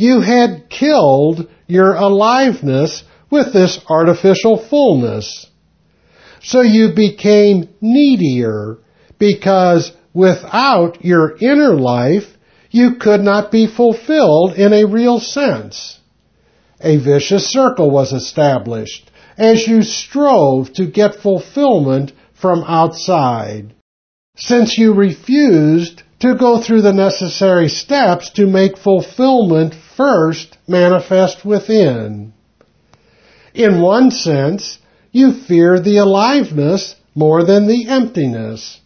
You 0.00 0.22
had 0.22 0.70
killed 0.70 1.46
your 1.66 1.92
aliveness 1.92 3.04
with 3.30 3.52
this 3.52 3.78
artificial 3.86 4.56
fullness. 4.56 5.46
So 6.42 6.62
you 6.62 6.94
became 6.94 7.68
needier 7.82 8.78
because 9.18 9.92
without 10.14 11.04
your 11.04 11.36
inner 11.38 11.74
life, 11.74 12.24
you 12.70 12.94
could 12.94 13.20
not 13.20 13.52
be 13.52 13.66
fulfilled 13.66 14.54
in 14.54 14.72
a 14.72 14.86
real 14.86 15.20
sense. 15.20 15.98
A 16.80 16.96
vicious 16.96 17.50
circle 17.50 17.90
was 17.90 18.14
established 18.14 19.10
as 19.36 19.68
you 19.68 19.82
strove 19.82 20.72
to 20.76 20.86
get 20.86 21.16
fulfillment 21.16 22.12
from 22.32 22.64
outside. 22.66 23.74
Since 24.34 24.78
you 24.78 24.94
refused 24.94 26.02
to 26.20 26.36
go 26.36 26.62
through 26.62 26.80
the 26.80 26.94
necessary 26.94 27.68
steps 27.68 28.30
to 28.30 28.46
make 28.46 28.78
fulfillment 28.78 29.74
first 30.00 30.56
manifest 30.66 31.44
within. 31.44 32.32
In 33.52 33.82
one 33.82 34.10
sense, 34.10 34.78
you 35.12 35.34
fear 35.34 35.78
the 35.78 35.98
aliveness 35.98 36.96
more 37.14 37.44
than 37.44 37.66
the 37.66 37.86
emptiness. 37.86 38.80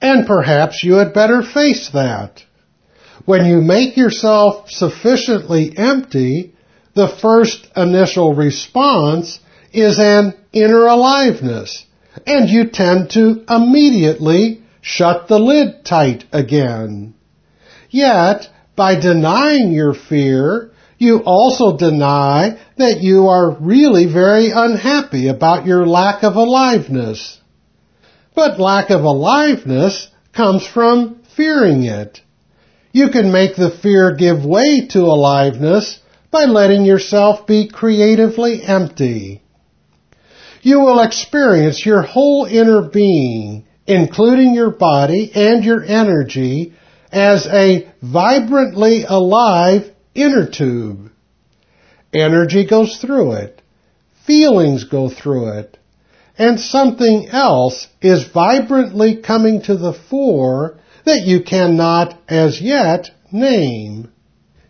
And 0.00 0.26
perhaps 0.26 0.82
you 0.82 0.94
had 0.94 1.12
better 1.12 1.42
face 1.42 1.90
that. 1.90 2.42
When 3.26 3.44
you 3.44 3.60
make 3.60 3.98
yourself 3.98 4.70
sufficiently 4.70 5.76
empty, 5.76 6.54
the 6.94 7.08
first 7.20 7.68
initial 7.76 8.32
response 8.32 9.38
is 9.74 9.98
an 9.98 10.32
inner 10.54 10.86
aliveness, 10.86 11.84
and 12.26 12.48
you 12.48 12.70
tend 12.70 13.10
to 13.10 13.44
immediately 13.46 14.62
shut 14.80 15.28
the 15.28 15.38
lid 15.38 15.84
tight 15.84 16.24
again. 16.32 17.12
Yet, 17.90 18.48
by 18.76 19.00
denying 19.00 19.72
your 19.72 19.94
fear, 19.94 20.70
you 20.98 21.22
also 21.24 21.76
deny 21.76 22.58
that 22.76 23.00
you 23.00 23.28
are 23.28 23.56
really 23.60 24.06
very 24.06 24.50
unhappy 24.50 25.28
about 25.28 25.66
your 25.66 25.86
lack 25.86 26.22
of 26.22 26.36
aliveness. 26.36 27.40
But 28.34 28.60
lack 28.60 28.90
of 28.90 29.02
aliveness 29.02 30.08
comes 30.34 30.66
from 30.66 31.22
fearing 31.36 31.84
it. 31.84 32.20
You 32.92 33.10
can 33.10 33.32
make 33.32 33.56
the 33.56 33.70
fear 33.70 34.14
give 34.14 34.44
way 34.44 34.86
to 34.88 35.00
aliveness 35.00 35.98
by 36.30 36.44
letting 36.44 36.84
yourself 36.84 37.46
be 37.46 37.68
creatively 37.68 38.62
empty. 38.62 39.42
You 40.62 40.80
will 40.80 41.00
experience 41.00 41.84
your 41.84 42.02
whole 42.02 42.44
inner 42.44 42.82
being, 42.82 43.66
including 43.86 44.54
your 44.54 44.70
body 44.70 45.30
and 45.34 45.64
your 45.64 45.84
energy, 45.84 46.74
as 47.16 47.46
a 47.46 47.90
vibrantly 48.02 49.04
alive 49.08 49.90
inner 50.14 50.46
tube. 50.46 51.10
Energy 52.12 52.66
goes 52.66 52.98
through 52.98 53.32
it. 53.32 53.62
Feelings 54.26 54.84
go 54.84 55.08
through 55.08 55.58
it. 55.58 55.78
And 56.36 56.60
something 56.60 57.28
else 57.30 57.88
is 58.02 58.28
vibrantly 58.28 59.22
coming 59.22 59.62
to 59.62 59.78
the 59.78 59.94
fore 59.94 60.78
that 61.06 61.22
you 61.22 61.42
cannot 61.42 62.18
as 62.28 62.60
yet 62.60 63.08
name. 63.32 64.12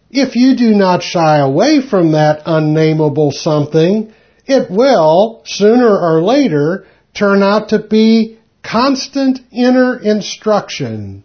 If 0.09 0.37
you 0.37 0.57
do 0.57 0.71
not 0.71 1.03
shy 1.03 1.39
away 1.39 1.81
from 1.81 2.13
that 2.13 2.43
unnameable 2.47 3.33
something, 3.33 4.13
it 4.47 4.71
will, 4.71 5.43
sooner 5.47 5.99
or 5.99 6.23
later, 6.23 6.87
turn 7.13 7.43
out 7.43 7.71
to 7.71 7.81
be 7.81 8.39
constant 8.63 9.41
inner 9.51 9.99
instruction, 9.99 11.25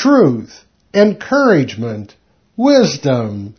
truth, 0.00 0.64
encouragement, 0.92 2.14
wisdom, 2.56 3.54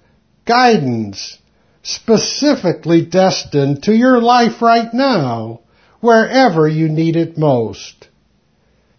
guidance, 0.46 1.38
specifically 1.84 3.06
destined 3.06 3.84
to 3.84 3.94
your 3.94 4.20
life 4.22 4.62
right 4.62 4.94
now, 4.94 5.62
wherever 6.00 6.68
you 6.68 6.88
need 6.90 7.16
it 7.16 7.38
most. 7.38 8.08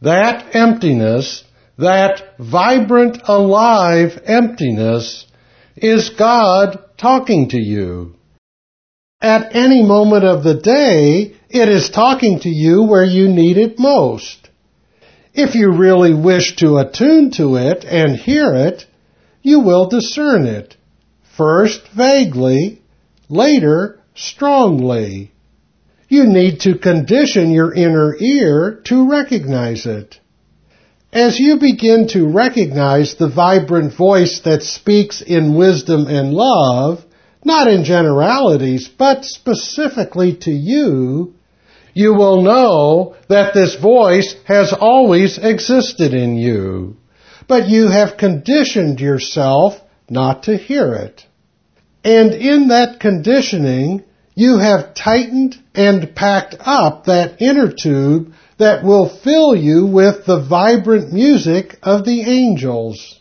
That 0.03 0.55
emptiness, 0.55 1.45
that 1.77 2.23
vibrant, 2.39 3.19
alive 3.25 4.21
emptiness, 4.25 5.27
is 5.77 6.11
God 6.11 6.79
talking 6.97 7.51
to 7.51 7.61
you. 7.61 8.15
At 9.21 9.55
any 9.55 9.83
moment 9.83 10.25
of 10.25 10.45
the 10.45 10.55
day, 10.55 11.37
it 11.49 11.69
is 11.69 11.91
talking 11.91 12.41
to 12.41 12.49
you 12.49 12.85
where 12.85 13.05
you 13.05 13.29
need 13.29 13.57
it 13.57 13.79
most. 13.79 14.48
If 15.41 15.55
you 15.55 15.71
really 15.71 16.15
wish 16.15 16.57
to 16.57 16.79
attune 16.79 17.31
to 17.37 17.55
it 17.55 17.85
and 17.85 18.17
hear 18.17 18.57
it, 18.57 18.85
you 19.41 19.61
will 19.61 19.89
discern 19.89 20.47
it, 20.47 20.77
first 21.37 21.81
vaguely, 21.97 22.83
later 23.29 24.01
strongly. 24.17 25.31
You 26.09 26.25
need 26.25 26.63
to 26.63 26.77
condition 26.77 27.53
your 27.53 27.73
inner 27.73 28.17
ear 28.19 28.83
to 28.87 29.09
recognize 29.09 29.87
it. 29.87 30.19
As 31.13 31.39
you 31.39 31.61
begin 31.61 32.09
to 32.09 32.27
recognize 32.27 33.15
the 33.15 33.31
vibrant 33.31 33.97
voice 33.97 34.41
that 34.41 34.65
speaks 34.65 35.23
in 35.23 35.55
wisdom 35.55 36.09
and 36.09 36.35
love, 36.35 37.05
not 37.45 37.69
in 37.69 37.85
generalities, 37.85 38.89
but 38.89 39.25
specifically 39.25 40.35
to 40.39 40.51
you, 40.51 41.37
you 41.95 42.15
will 42.15 42.43
know 42.43 43.17
that 43.29 43.55
this 43.55 43.77
voice 43.77 44.35
has 44.45 44.73
always 44.73 45.39
existed 45.39 46.15
in 46.15 46.37
you 46.37 46.97
but 47.49 47.69
you 47.69 47.89
have 47.89 48.19
conditioned 48.19 49.01
yourself 49.01 49.81
not 50.09 50.45
to 50.45 50.57
hear 50.57 50.95
it. 50.95 51.25
And 52.05 52.33
in 52.35 52.69
that 52.69 53.01
conditioning, 53.01 54.05
you 54.35 54.59
have 54.59 54.95
tightened 54.95 55.57
and 55.75 56.15
packed 56.15 56.55
up 56.61 57.07
that 57.07 57.41
inner 57.41 57.73
tube 57.73 58.35
that 58.59 58.85
will 58.85 59.09
fill 59.09 59.57
you 59.57 59.87
with 59.87 60.27
the 60.27 60.41
vibrant 60.41 61.13
music 61.13 61.77
of 61.83 62.05
the 62.05 62.21
angels. 62.23 63.19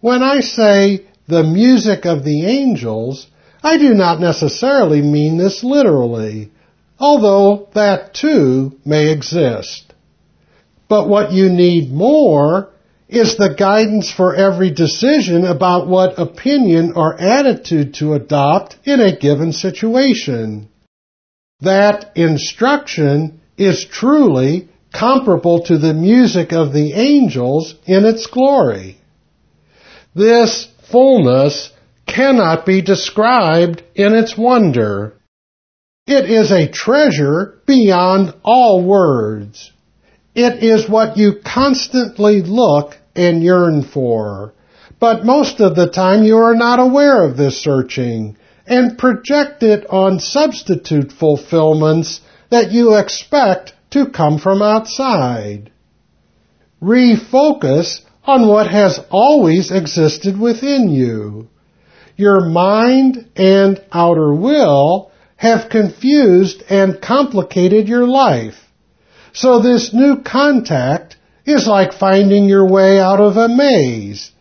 When 0.00 0.22
I 0.22 0.40
say 0.40 1.06
the 1.28 1.44
music 1.44 2.06
of 2.06 2.24
the 2.24 2.46
angels, 2.46 3.26
I 3.62 3.78
do 3.78 3.94
not 3.94 4.20
necessarily 4.20 5.00
mean 5.00 5.38
this 5.38 5.62
literally, 5.62 6.50
although 6.98 7.68
that 7.74 8.14
too 8.14 8.78
may 8.84 9.10
exist. 9.10 9.92
But 10.88 11.08
what 11.08 11.32
you 11.32 11.50
need 11.50 11.92
more 11.92 12.70
is 13.08 13.36
the 13.36 13.54
guidance 13.54 14.10
for 14.10 14.34
every 14.34 14.70
decision 14.70 15.44
about 15.44 15.86
what 15.86 16.18
opinion 16.18 16.92
or 16.94 17.18
attitude 17.18 17.94
to 17.94 18.14
adopt 18.14 18.76
in 18.84 19.00
a 19.00 19.16
given 19.16 19.52
situation. 19.52 20.68
That 21.60 22.12
instruction 22.16 23.40
is 23.56 23.84
truly 23.84 24.68
comparable 24.92 25.64
to 25.64 25.78
the 25.78 25.94
music 25.94 26.52
of 26.52 26.72
the 26.72 26.92
angels 26.92 27.74
in 27.86 28.04
its 28.04 28.26
glory. 28.26 28.98
This 30.14 30.68
fullness 30.90 31.70
cannot 32.06 32.64
be 32.64 32.80
described 32.82 33.82
in 33.94 34.14
its 34.14 34.36
wonder. 34.36 35.17
It 36.08 36.30
is 36.30 36.50
a 36.50 36.66
treasure 36.66 37.60
beyond 37.66 38.32
all 38.42 38.82
words. 38.82 39.70
It 40.34 40.64
is 40.64 40.88
what 40.88 41.18
you 41.18 41.34
constantly 41.44 42.40
look 42.40 42.96
and 43.14 43.42
yearn 43.42 43.82
for. 43.82 44.54
But 44.98 45.26
most 45.26 45.60
of 45.60 45.76
the 45.76 45.90
time 45.90 46.24
you 46.24 46.38
are 46.38 46.54
not 46.54 46.80
aware 46.80 47.28
of 47.28 47.36
this 47.36 47.62
searching 47.62 48.38
and 48.66 48.96
project 48.96 49.62
it 49.62 49.84
on 49.90 50.18
substitute 50.18 51.12
fulfillments 51.12 52.22
that 52.48 52.72
you 52.72 52.94
expect 52.94 53.74
to 53.90 54.06
come 54.06 54.38
from 54.38 54.62
outside. 54.62 55.70
Refocus 56.80 58.00
on 58.24 58.48
what 58.48 58.70
has 58.70 58.98
always 59.10 59.70
existed 59.70 60.40
within 60.40 60.88
you. 60.88 61.50
Your 62.16 62.48
mind 62.48 63.28
and 63.36 63.84
outer 63.92 64.32
will 64.32 65.07
have 65.38 65.70
confused 65.70 66.62
and 66.68 67.00
complicated 67.00 67.88
your 67.88 68.06
life. 68.06 68.56
So 69.32 69.60
this 69.62 69.94
new 69.94 70.22
contact 70.22 71.16
is 71.46 71.66
like 71.66 71.92
finding 71.92 72.44
your 72.44 72.68
way 72.68 72.98
out 72.98 73.20
of 73.20 73.36
a 73.36 73.48
maze. 73.48 74.32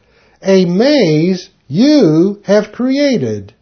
A 0.43 0.66
maze 0.66 1.50
you 1.68 2.41
have 2.43 2.72
created. 2.72 3.54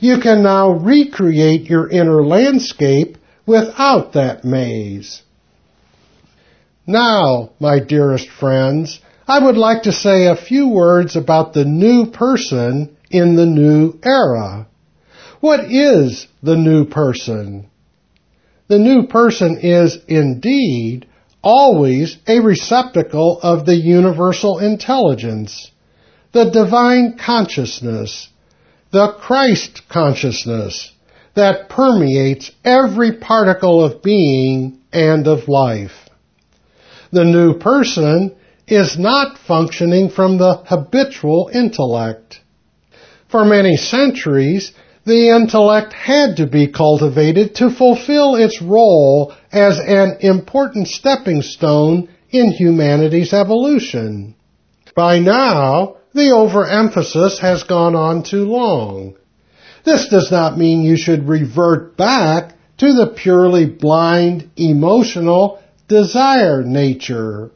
You 0.00 0.20
can 0.20 0.42
now 0.42 0.70
recreate 0.70 1.68
your 1.68 1.90
inner 1.90 2.24
landscape 2.24 3.18
without 3.44 4.12
that 4.12 4.44
maze. 4.44 5.22
Now, 6.86 7.50
my 7.58 7.80
dearest 7.80 8.28
friends, 8.28 9.00
I 9.26 9.44
would 9.44 9.56
like 9.56 9.82
to 9.82 9.92
say 9.92 10.26
a 10.26 10.36
few 10.36 10.68
words 10.68 11.16
about 11.16 11.52
the 11.52 11.64
new 11.64 12.06
person 12.06 12.96
in 13.10 13.34
the 13.34 13.46
new 13.46 13.98
era. 14.04 14.68
What 15.46 15.70
is 15.70 16.26
the 16.42 16.56
new 16.56 16.86
person? 16.86 17.70
The 18.66 18.80
new 18.80 19.06
person 19.06 19.58
is 19.58 19.96
indeed 20.08 21.06
always 21.40 22.18
a 22.26 22.40
receptacle 22.40 23.38
of 23.40 23.64
the 23.64 23.76
universal 23.76 24.58
intelligence, 24.58 25.70
the 26.32 26.50
divine 26.50 27.16
consciousness, 27.16 28.28
the 28.90 29.12
Christ 29.20 29.82
consciousness 29.88 30.90
that 31.34 31.68
permeates 31.68 32.50
every 32.64 33.12
particle 33.18 33.84
of 33.84 34.02
being 34.02 34.80
and 34.92 35.28
of 35.28 35.46
life. 35.46 35.96
The 37.12 37.24
new 37.24 37.60
person 37.60 38.34
is 38.66 38.98
not 38.98 39.38
functioning 39.38 40.10
from 40.10 40.38
the 40.38 40.56
habitual 40.56 41.50
intellect. 41.54 42.40
For 43.28 43.44
many 43.44 43.76
centuries, 43.76 44.72
the 45.06 45.30
intellect 45.30 45.92
had 45.92 46.36
to 46.36 46.46
be 46.48 46.66
cultivated 46.66 47.54
to 47.54 47.70
fulfill 47.70 48.34
its 48.34 48.60
role 48.60 49.32
as 49.52 49.78
an 49.78 50.16
important 50.20 50.88
stepping 50.88 51.42
stone 51.42 52.08
in 52.30 52.50
humanity's 52.50 53.32
evolution. 53.32 54.34
By 54.96 55.20
now, 55.20 55.98
the 56.12 56.32
overemphasis 56.32 57.38
has 57.38 57.62
gone 57.62 57.94
on 57.94 58.24
too 58.24 58.46
long. 58.46 59.14
This 59.84 60.08
does 60.08 60.32
not 60.32 60.58
mean 60.58 60.82
you 60.82 60.96
should 60.96 61.28
revert 61.28 61.96
back 61.96 62.54
to 62.78 62.92
the 62.92 63.14
purely 63.16 63.66
blind, 63.66 64.50
emotional, 64.56 65.62
desire 65.86 66.64
nature. 66.64 67.52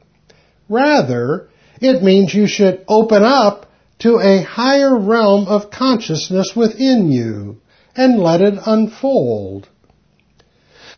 Rather, 0.68 1.48
it 1.80 2.01
means 2.03 2.32
you 2.32 2.46
should 2.46 2.84
open 2.86 3.24
up 3.24 3.66
to 4.01 4.18
a 4.18 4.42
higher 4.42 4.98
realm 4.98 5.46
of 5.46 5.70
consciousness 5.70 6.53
within 6.57 7.11
you 7.11 7.61
and 7.94 8.18
let 8.18 8.40
it 8.40 8.55
unfold. 8.66 9.68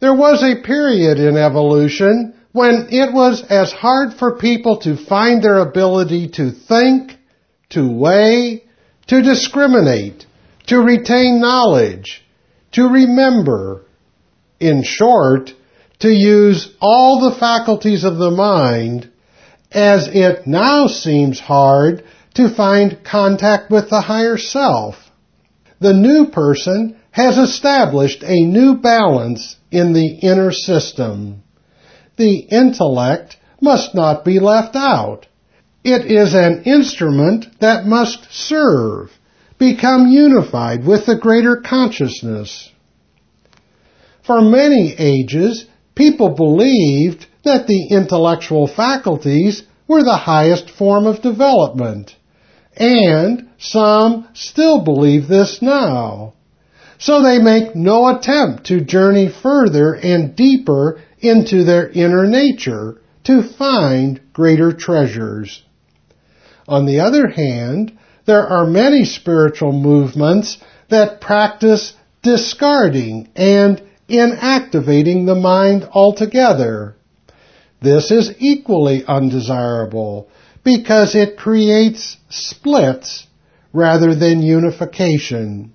There 0.00 0.14
was 0.14 0.42
a 0.42 0.62
period 0.62 1.18
in 1.18 1.36
evolution 1.36 2.34
when 2.53 2.88
it 2.90 3.12
was 3.12 3.44
as 3.48 3.72
hard 3.72 4.14
for 4.14 4.38
people 4.38 4.78
to 4.80 4.96
find 4.96 5.42
their 5.42 5.59
ability 5.59 6.28
to 6.34 6.50
think, 6.50 7.16
to 7.70 7.88
weigh, 7.88 8.64
to 9.09 9.22
discriminate, 9.22 10.26
to 10.66 10.78
retain 10.78 11.40
knowledge, 11.40 12.24
to 12.72 12.88
remember. 12.88 13.84
In 14.61 14.84
short, 14.84 15.50
to 16.00 16.09
use 16.09 16.72
all 16.80 17.30
the 17.30 17.38
faculties 17.38 18.05
of 18.05 18.16
the 18.16 18.30
mind 18.30 19.11
as 19.72 20.09
it 20.09 20.46
now 20.46 20.86
seems 20.86 21.40
hard 21.40 22.05
to 22.35 22.55
find 22.55 23.05
contact 23.05 23.70
with 23.70 23.91
the 23.91 24.01
higher 24.01 24.37
self. 24.39 24.97
The 25.80 25.93
new 25.93 26.26
person 26.26 26.97
has 27.11 27.37
established 27.37 28.22
a 28.22 28.45
new 28.45 28.76
balance 28.76 29.57
in 29.70 29.93
the 29.93 30.18
inner 30.22 30.51
system. 30.53 31.43
The 32.16 32.37
intellect 32.37 33.37
must 33.61 33.95
not 33.95 34.24
be 34.24 34.41
left 34.41 34.76
out. 34.76 35.26
It 35.85 36.11
is 36.11 36.35
an 36.35 36.62
instrument 36.64 37.47
that 37.61 37.87
must 37.87 38.33
serve, 38.33 39.11
become 39.59 40.07
unified 40.09 40.87
with 40.87 41.07
the 41.07 41.16
greater 41.16 41.57
consciousness. 41.57 42.70
For 44.24 44.41
many 44.41 44.95
ages, 44.97 45.66
people 45.95 46.30
believed 46.30 47.26
that 47.45 47.66
the 47.66 47.89
intellectual 47.89 48.68
faculties 48.68 49.64
were 49.89 50.03
the 50.03 50.16
highest 50.16 50.70
form 50.70 51.07
of 51.07 51.22
development. 51.22 52.14
And 52.77 53.49
some 53.59 54.29
still 54.35 54.83
believe 54.83 55.29
this 55.29 55.61
now. 55.61 56.35
So 56.99 57.23
they 57.23 57.39
make 57.39 57.75
no 57.75 58.16
attempt 58.16 58.66
to 58.66 58.81
journey 58.81 59.29
further 59.29 59.95
and 59.95 60.37
deeper 60.37 61.01
into 61.18 61.64
their 61.64 61.89
inner 61.89 62.27
nature 62.27 63.01
to 63.25 63.43
find 63.43 64.20
greater 64.33 64.73
treasures. 64.73 65.62
On 66.68 66.87
the 66.87 67.01
other 67.01 67.29
hand, 67.29 67.99
there 68.25 68.47
are 68.47 68.66
many 68.66 69.05
spiritual 69.05 69.73
movements 69.73 70.59
that 70.89 71.20
practice 71.20 71.95
discarding 72.23 73.29
and 73.35 73.83
inactivating 74.09 75.27
the 75.27 75.35
mind 75.35 75.89
altogether. 75.93 76.97
This 77.81 78.11
is 78.12 78.33
equally 78.39 79.05
undesirable 79.05 80.29
because 80.64 81.14
it 81.14 81.36
creates 81.36 82.16
splits 82.28 83.26
rather 83.72 84.14
than 84.14 84.42
unification. 84.42 85.72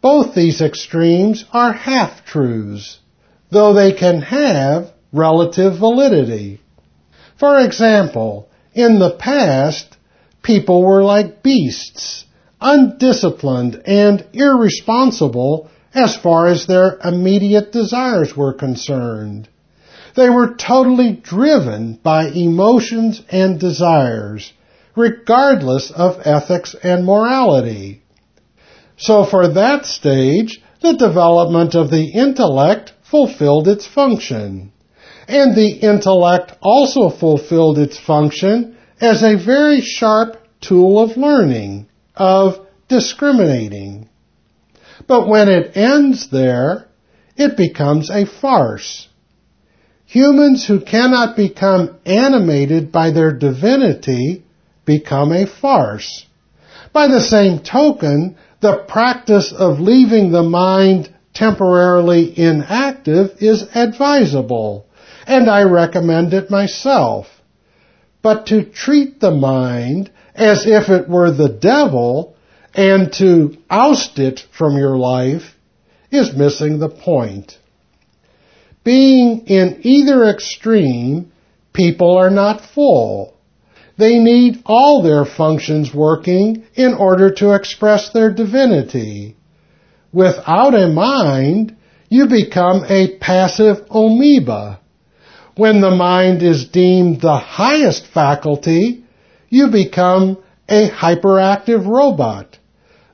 Both 0.00 0.34
these 0.34 0.60
extremes 0.60 1.44
are 1.52 1.72
half-truths, 1.72 2.98
though 3.50 3.74
they 3.74 3.92
can 3.92 4.22
have 4.22 4.92
relative 5.12 5.78
validity. 5.78 6.60
For 7.38 7.60
example, 7.60 8.48
in 8.74 8.98
the 8.98 9.16
past, 9.16 9.96
people 10.42 10.84
were 10.84 11.02
like 11.02 11.42
beasts, 11.42 12.24
undisciplined 12.60 13.82
and 13.86 14.24
irresponsible 14.32 15.68
as 15.94 16.16
far 16.16 16.46
as 16.46 16.66
their 16.66 16.98
immediate 17.02 17.72
desires 17.72 18.36
were 18.36 18.52
concerned. 18.52 19.48
They 20.18 20.30
were 20.30 20.56
totally 20.56 21.12
driven 21.12 22.00
by 22.02 22.26
emotions 22.26 23.22
and 23.30 23.60
desires, 23.60 24.52
regardless 24.96 25.92
of 25.92 26.20
ethics 26.24 26.74
and 26.82 27.06
morality. 27.06 28.02
So 28.96 29.24
for 29.24 29.46
that 29.46 29.86
stage, 29.86 30.60
the 30.80 30.94
development 30.94 31.76
of 31.76 31.92
the 31.92 32.06
intellect 32.06 32.94
fulfilled 33.08 33.68
its 33.68 33.86
function. 33.86 34.72
And 35.28 35.54
the 35.54 35.70
intellect 35.70 36.50
also 36.60 37.10
fulfilled 37.10 37.78
its 37.78 37.96
function 37.96 38.76
as 39.00 39.22
a 39.22 39.36
very 39.36 39.80
sharp 39.82 40.36
tool 40.60 40.98
of 40.98 41.16
learning, 41.16 41.86
of 42.16 42.66
discriminating. 42.88 44.08
But 45.06 45.28
when 45.28 45.48
it 45.48 45.76
ends 45.76 46.28
there, 46.28 46.88
it 47.36 47.56
becomes 47.56 48.10
a 48.10 48.26
farce. 48.26 49.08
Humans 50.08 50.66
who 50.66 50.80
cannot 50.80 51.36
become 51.36 51.96
animated 52.06 52.90
by 52.90 53.10
their 53.10 53.30
divinity 53.30 54.42
become 54.86 55.32
a 55.32 55.46
farce. 55.46 56.24
By 56.94 57.08
the 57.08 57.20
same 57.20 57.58
token, 57.58 58.36
the 58.60 58.84
practice 58.88 59.52
of 59.52 59.80
leaving 59.80 60.32
the 60.32 60.42
mind 60.42 61.10
temporarily 61.34 62.32
inactive 62.38 63.32
is 63.40 63.62
advisable, 63.74 64.86
and 65.26 65.50
I 65.50 65.64
recommend 65.64 66.32
it 66.32 66.50
myself. 66.50 67.26
But 68.22 68.46
to 68.46 68.64
treat 68.64 69.20
the 69.20 69.30
mind 69.30 70.10
as 70.34 70.66
if 70.66 70.88
it 70.88 71.06
were 71.06 71.30
the 71.30 71.50
devil 71.50 72.34
and 72.74 73.12
to 73.18 73.58
oust 73.68 74.18
it 74.18 74.40
from 74.56 74.78
your 74.78 74.96
life 74.96 75.54
is 76.10 76.34
missing 76.34 76.78
the 76.78 76.88
point. 76.88 77.58
Being 78.88 79.40
in 79.48 79.80
either 79.82 80.24
extreme, 80.24 81.30
people 81.74 82.16
are 82.16 82.30
not 82.30 82.62
full. 82.74 83.34
They 83.98 84.18
need 84.18 84.62
all 84.64 85.02
their 85.02 85.26
functions 85.26 85.92
working 85.92 86.64
in 86.74 86.94
order 86.94 87.30
to 87.34 87.52
express 87.52 88.08
their 88.08 88.32
divinity. 88.32 89.36
Without 90.10 90.74
a 90.74 90.88
mind, 90.88 91.76
you 92.08 92.28
become 92.28 92.82
a 92.88 93.18
passive 93.18 93.84
amoeba. 93.90 94.80
When 95.54 95.82
the 95.82 95.94
mind 95.94 96.42
is 96.42 96.70
deemed 96.70 97.20
the 97.20 97.36
highest 97.36 98.06
faculty, 98.06 99.04
you 99.50 99.68
become 99.68 100.38
a 100.66 100.88
hyperactive 100.88 101.86
robot. 101.86 102.58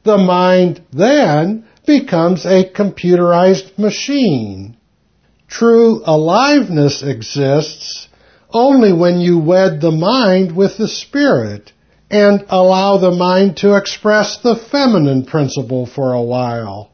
The 0.04 0.18
mind 0.18 0.82
then 0.92 1.64
becomes 1.84 2.46
a 2.46 2.70
computerized 2.70 3.76
machine. 3.76 4.73
True 5.48 6.02
aliveness 6.04 7.02
exists 7.02 8.08
only 8.50 8.92
when 8.92 9.20
you 9.20 9.38
wed 9.38 9.80
the 9.80 9.90
mind 9.90 10.56
with 10.56 10.76
the 10.78 10.88
spirit 10.88 11.72
and 12.10 12.44
allow 12.48 12.98
the 12.98 13.10
mind 13.10 13.56
to 13.58 13.74
express 13.76 14.38
the 14.38 14.56
feminine 14.56 15.24
principle 15.24 15.86
for 15.86 16.12
a 16.12 16.22
while. 16.22 16.90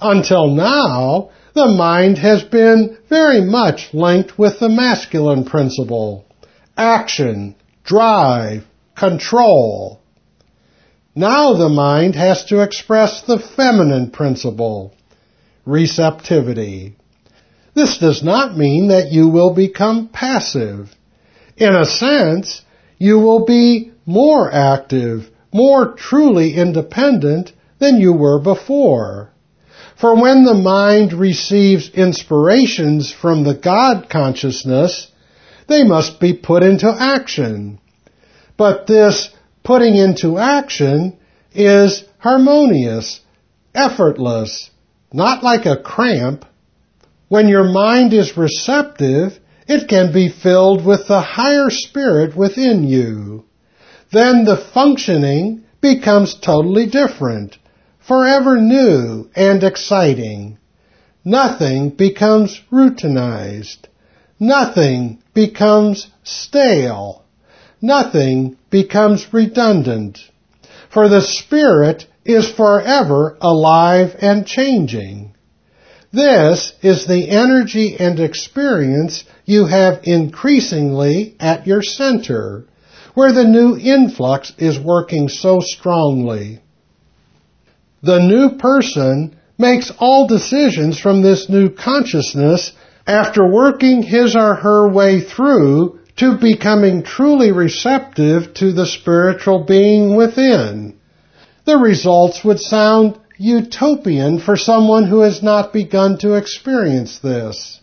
Until 0.00 0.54
now, 0.54 1.30
the 1.54 1.68
mind 1.68 2.18
has 2.18 2.42
been 2.42 2.98
very 3.08 3.40
much 3.40 3.94
linked 3.94 4.38
with 4.38 4.60
the 4.60 4.68
masculine 4.68 5.44
principle. 5.44 6.26
Action, 6.76 7.54
drive, 7.84 8.64
control. 8.94 10.00
Now 11.14 11.54
the 11.54 11.70
mind 11.70 12.14
has 12.14 12.44
to 12.46 12.60
express 12.60 13.22
the 13.22 13.38
feminine 13.38 14.10
principle, 14.10 14.94
receptivity. 15.64 16.96
This 17.76 17.98
does 17.98 18.22
not 18.22 18.56
mean 18.56 18.88
that 18.88 19.12
you 19.12 19.28
will 19.28 19.52
become 19.52 20.08
passive. 20.08 20.96
In 21.58 21.74
a 21.74 21.84
sense, 21.84 22.62
you 22.96 23.18
will 23.18 23.44
be 23.44 23.92
more 24.06 24.50
active, 24.50 25.28
more 25.52 25.92
truly 25.92 26.54
independent 26.54 27.52
than 27.78 28.00
you 28.00 28.14
were 28.14 28.40
before. 28.40 29.30
For 30.00 30.18
when 30.18 30.44
the 30.44 30.54
mind 30.54 31.12
receives 31.12 31.90
inspirations 31.90 33.12
from 33.12 33.44
the 33.44 33.54
God 33.54 34.08
consciousness, 34.08 35.08
they 35.68 35.84
must 35.84 36.18
be 36.18 36.32
put 36.32 36.62
into 36.62 36.88
action. 36.88 37.78
But 38.56 38.86
this 38.86 39.28
putting 39.62 39.96
into 39.96 40.38
action 40.38 41.18
is 41.54 42.04
harmonious, 42.20 43.20
effortless, 43.74 44.70
not 45.12 45.44
like 45.44 45.66
a 45.66 45.76
cramp. 45.76 46.46
When 47.28 47.48
your 47.48 47.64
mind 47.64 48.12
is 48.12 48.36
receptive, 48.36 49.38
it 49.66 49.88
can 49.88 50.12
be 50.12 50.28
filled 50.28 50.84
with 50.84 51.08
the 51.08 51.20
higher 51.20 51.70
spirit 51.70 52.36
within 52.36 52.84
you. 52.84 53.44
Then 54.12 54.44
the 54.44 54.56
functioning 54.56 55.64
becomes 55.80 56.34
totally 56.34 56.86
different, 56.86 57.58
forever 57.98 58.56
new 58.56 59.28
and 59.34 59.64
exciting. 59.64 60.58
Nothing 61.24 61.90
becomes 61.90 62.60
routinized. 62.70 63.86
Nothing 64.38 65.18
becomes 65.34 66.08
stale. 66.22 67.24
Nothing 67.82 68.56
becomes 68.70 69.32
redundant. 69.32 70.20
For 70.88 71.08
the 71.08 71.22
Spirit 71.22 72.06
is 72.24 72.48
forever 72.50 73.36
alive 73.40 74.14
and 74.20 74.46
changing. 74.46 75.35
This 76.16 76.72
is 76.80 77.06
the 77.06 77.28
energy 77.28 77.94
and 77.98 78.18
experience 78.18 79.24
you 79.44 79.66
have 79.66 80.00
increasingly 80.04 81.36
at 81.38 81.66
your 81.66 81.82
center, 81.82 82.64
where 83.12 83.32
the 83.32 83.44
new 83.44 83.76
influx 83.76 84.50
is 84.56 84.78
working 84.80 85.28
so 85.28 85.60
strongly. 85.60 86.60
The 88.02 88.20
new 88.20 88.56
person 88.56 89.36
makes 89.58 89.92
all 89.98 90.26
decisions 90.26 90.98
from 90.98 91.20
this 91.20 91.50
new 91.50 91.68
consciousness 91.68 92.72
after 93.06 93.46
working 93.46 94.02
his 94.02 94.34
or 94.34 94.54
her 94.54 94.88
way 94.88 95.20
through 95.20 96.00
to 96.16 96.38
becoming 96.38 97.02
truly 97.02 97.52
receptive 97.52 98.54
to 98.54 98.72
the 98.72 98.86
spiritual 98.86 99.64
being 99.64 100.16
within. 100.16 100.98
The 101.66 101.76
results 101.76 102.42
would 102.42 102.58
sound 102.58 103.18
utopian 103.38 104.40
for 104.40 104.56
someone 104.56 105.06
who 105.06 105.20
has 105.20 105.42
not 105.42 105.72
begun 105.72 106.18
to 106.18 106.34
experience 106.34 107.18
this. 107.18 107.80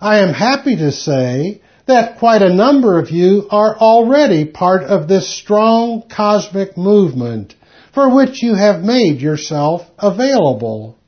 I 0.00 0.18
am 0.18 0.34
happy 0.34 0.76
to 0.76 0.92
say 0.92 1.62
that 1.86 2.18
quite 2.18 2.42
a 2.42 2.54
number 2.54 2.98
of 2.98 3.10
you 3.10 3.46
are 3.50 3.76
already 3.76 4.44
part 4.44 4.82
of 4.82 5.08
this 5.08 5.28
strong 5.28 6.02
cosmic 6.08 6.76
movement 6.76 7.54
for 7.94 8.14
which 8.14 8.42
you 8.42 8.54
have 8.54 8.82
made 8.82 9.22
yourself 9.22 9.82
available. 9.98 10.98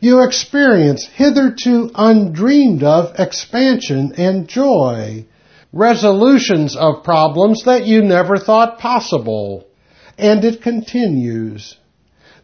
You 0.00 0.24
experience 0.24 1.06
hitherto 1.06 1.90
undreamed 1.94 2.82
of 2.82 3.20
expansion 3.20 4.14
and 4.16 4.48
joy, 4.48 5.26
resolutions 5.72 6.74
of 6.74 7.04
problems 7.04 7.64
that 7.64 7.86
you 7.86 8.02
never 8.02 8.38
thought 8.38 8.78
possible. 8.78 9.66
And 10.18 10.44
it 10.44 10.62
continues. 10.62 11.76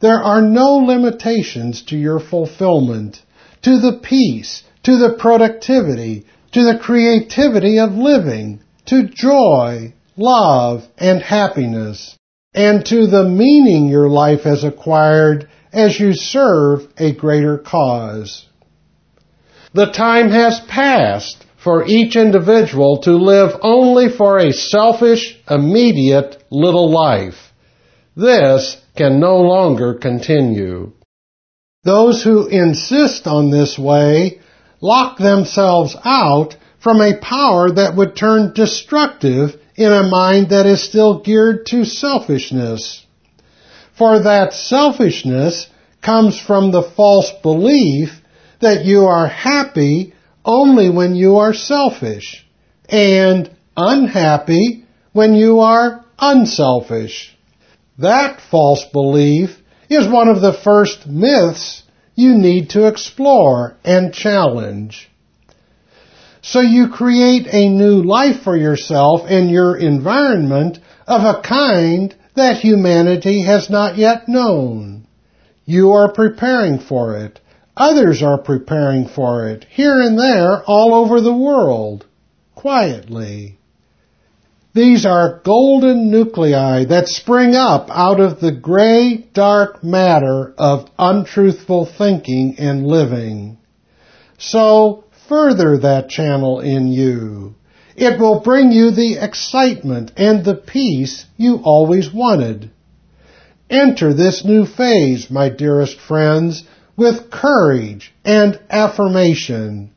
There 0.01 0.23
are 0.23 0.43
no 0.43 0.77
limitations 0.77 1.83
to 1.85 1.97
your 1.97 2.21
fulfillment, 2.21 3.23
to 3.63 3.79
the 3.79 3.99
peace, 4.03 4.63
to 4.83 4.99
the 4.99 5.15
productivity, 5.19 6.27
to 6.53 6.63
the 6.65 6.79
creativity 6.79 7.79
of 7.79 7.95
living, 7.95 8.61
to 8.87 9.09
joy, 9.09 9.95
love, 10.17 10.87
and 10.99 11.21
happiness, 11.21 12.17
and 12.55 12.85
to 12.87 13.07
the 13.07 13.25
meaning 13.25 13.89
your 13.89 14.09
life 14.09 14.43
has 14.43 14.65
acquired 14.65 15.49
as 15.73 15.99
you 15.99 16.13
serve 16.13 16.87
a 16.99 17.13
greater 17.13 17.59
cause. 17.59 18.47
The 19.75 19.93
time 19.93 20.31
has 20.31 20.61
passed 20.61 21.45
for 21.63 21.85
each 21.87 22.17
individual 22.17 23.03
to 23.03 23.11
live 23.11 23.51
only 23.61 24.09
for 24.09 24.39
a 24.39 24.53
selfish, 24.53 25.37
immediate 25.51 26.43
little 26.51 26.91
life. 26.91 27.53
This 28.17 28.81
can 28.97 29.21
no 29.21 29.37
longer 29.39 29.95
continue. 29.95 30.93
Those 31.85 32.23
who 32.23 32.47
insist 32.49 33.27
on 33.27 33.51
this 33.51 33.79
way 33.79 34.41
lock 34.81 35.19
themselves 35.19 35.97
out 36.05 36.57
from 36.81 37.01
a 37.01 37.17
power 37.19 37.71
that 37.71 37.97
would 37.97 38.17
turn 38.17 38.53
destructive 38.55 39.61
in 39.77 39.93
a 39.93 40.09
mind 40.09 40.51
that 40.51 40.67
is 40.67 40.83
still 40.83 41.21
geared 41.21 41.67
to 41.67 41.85
selfishness. 41.85 43.05
For 43.97 44.21
that 44.21 44.53
selfishness 44.53 45.69
comes 46.03 46.39
from 46.39 46.71
the 46.71 46.83
false 46.83 47.33
belief 47.43 48.21
that 48.61 48.85
you 48.85 49.07
are 49.07 49.27
happy 49.27 50.15
only 50.45 50.91
when 50.91 51.15
you 51.15 51.37
are 51.37 51.55
selfish 51.55 52.47
and 52.89 53.51
unhappy 53.77 54.85
when 55.13 55.35
you 55.35 55.61
are 55.61 56.05
unselfish. 56.19 57.36
That 57.99 58.41
false 58.41 58.85
belief 58.93 59.57
is 59.89 60.09
one 60.09 60.29
of 60.29 60.41
the 60.41 60.53
first 60.53 61.07
myths 61.07 61.83
you 62.15 62.35
need 62.35 62.71
to 62.71 62.87
explore 62.87 63.77
and 63.85 64.13
challenge. 64.13 65.11
So 66.43 66.61
you 66.61 66.89
create 66.89 67.47
a 67.51 67.69
new 67.69 68.03
life 68.03 68.43
for 68.43 68.57
yourself 68.57 69.23
and 69.29 69.51
your 69.51 69.77
environment 69.77 70.79
of 71.07 71.23
a 71.23 71.41
kind 71.43 72.15
that 72.35 72.59
humanity 72.59 73.43
has 73.43 73.71
not 73.71 73.97
yet 73.97 74.29
known. 74.29 75.07
You 75.65 75.93
are 75.93 76.13
preparing 76.13 76.79
for 76.79 77.17
it 77.17 77.41
Others 77.77 78.23
are 78.23 78.39
preparing 78.39 79.07
for 79.07 79.49
it, 79.49 79.67
here 79.69 80.01
and 80.01 80.19
there, 80.19 80.63
all 80.65 80.95
over 80.95 81.21
the 81.21 81.37
world, 81.37 82.07
quietly. 82.55 83.56
These 84.77 85.07
are 85.07 85.41
golden 85.43 86.11
nuclei 86.11 86.85
that 86.85 87.09
spring 87.09 87.55
up 87.55 87.89
out 87.91 88.20
of 88.20 88.41
the 88.41 88.53
gray, 88.53 89.27
dark 89.33 89.83
matter 89.83 90.53
of 90.59 90.91
untruthful 90.99 91.87
thinking 91.87 92.57
and 92.59 92.87
living. 92.87 93.57
So, 94.37 95.05
further 95.31 95.79
that 95.79 96.11
channel 96.11 96.61
in 96.61 96.89
you. 96.89 97.55
It 97.97 98.20
will 98.20 98.41
bring 98.41 98.70
you 98.70 98.91
the 98.91 99.16
excitement 99.18 100.12
and 100.18 100.45
the 100.45 100.57
peace 100.57 101.24
you 101.39 101.62
always 101.64 102.12
wanted. 102.12 102.70
Enter 103.70 104.12
this 104.12 104.45
new 104.45 104.66
phase, 104.66 105.31
my 105.31 105.49
dearest 105.49 105.99
friends, 105.99 106.64
with 106.99 107.31
courage 107.31 108.12
and 108.27 108.61
affirmation. 108.68 109.93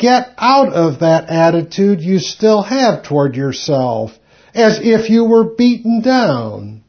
Get 0.00 0.32
out 0.38 0.72
of 0.72 1.00
that 1.00 1.28
attitude 1.28 2.00
you 2.00 2.20
still 2.20 2.62
have 2.62 3.02
toward 3.02 3.36
yourself 3.36 4.18
as 4.54 4.80
if 4.82 5.10
you 5.10 5.24
were 5.24 5.54
beaten 5.54 6.00
down. 6.00 6.82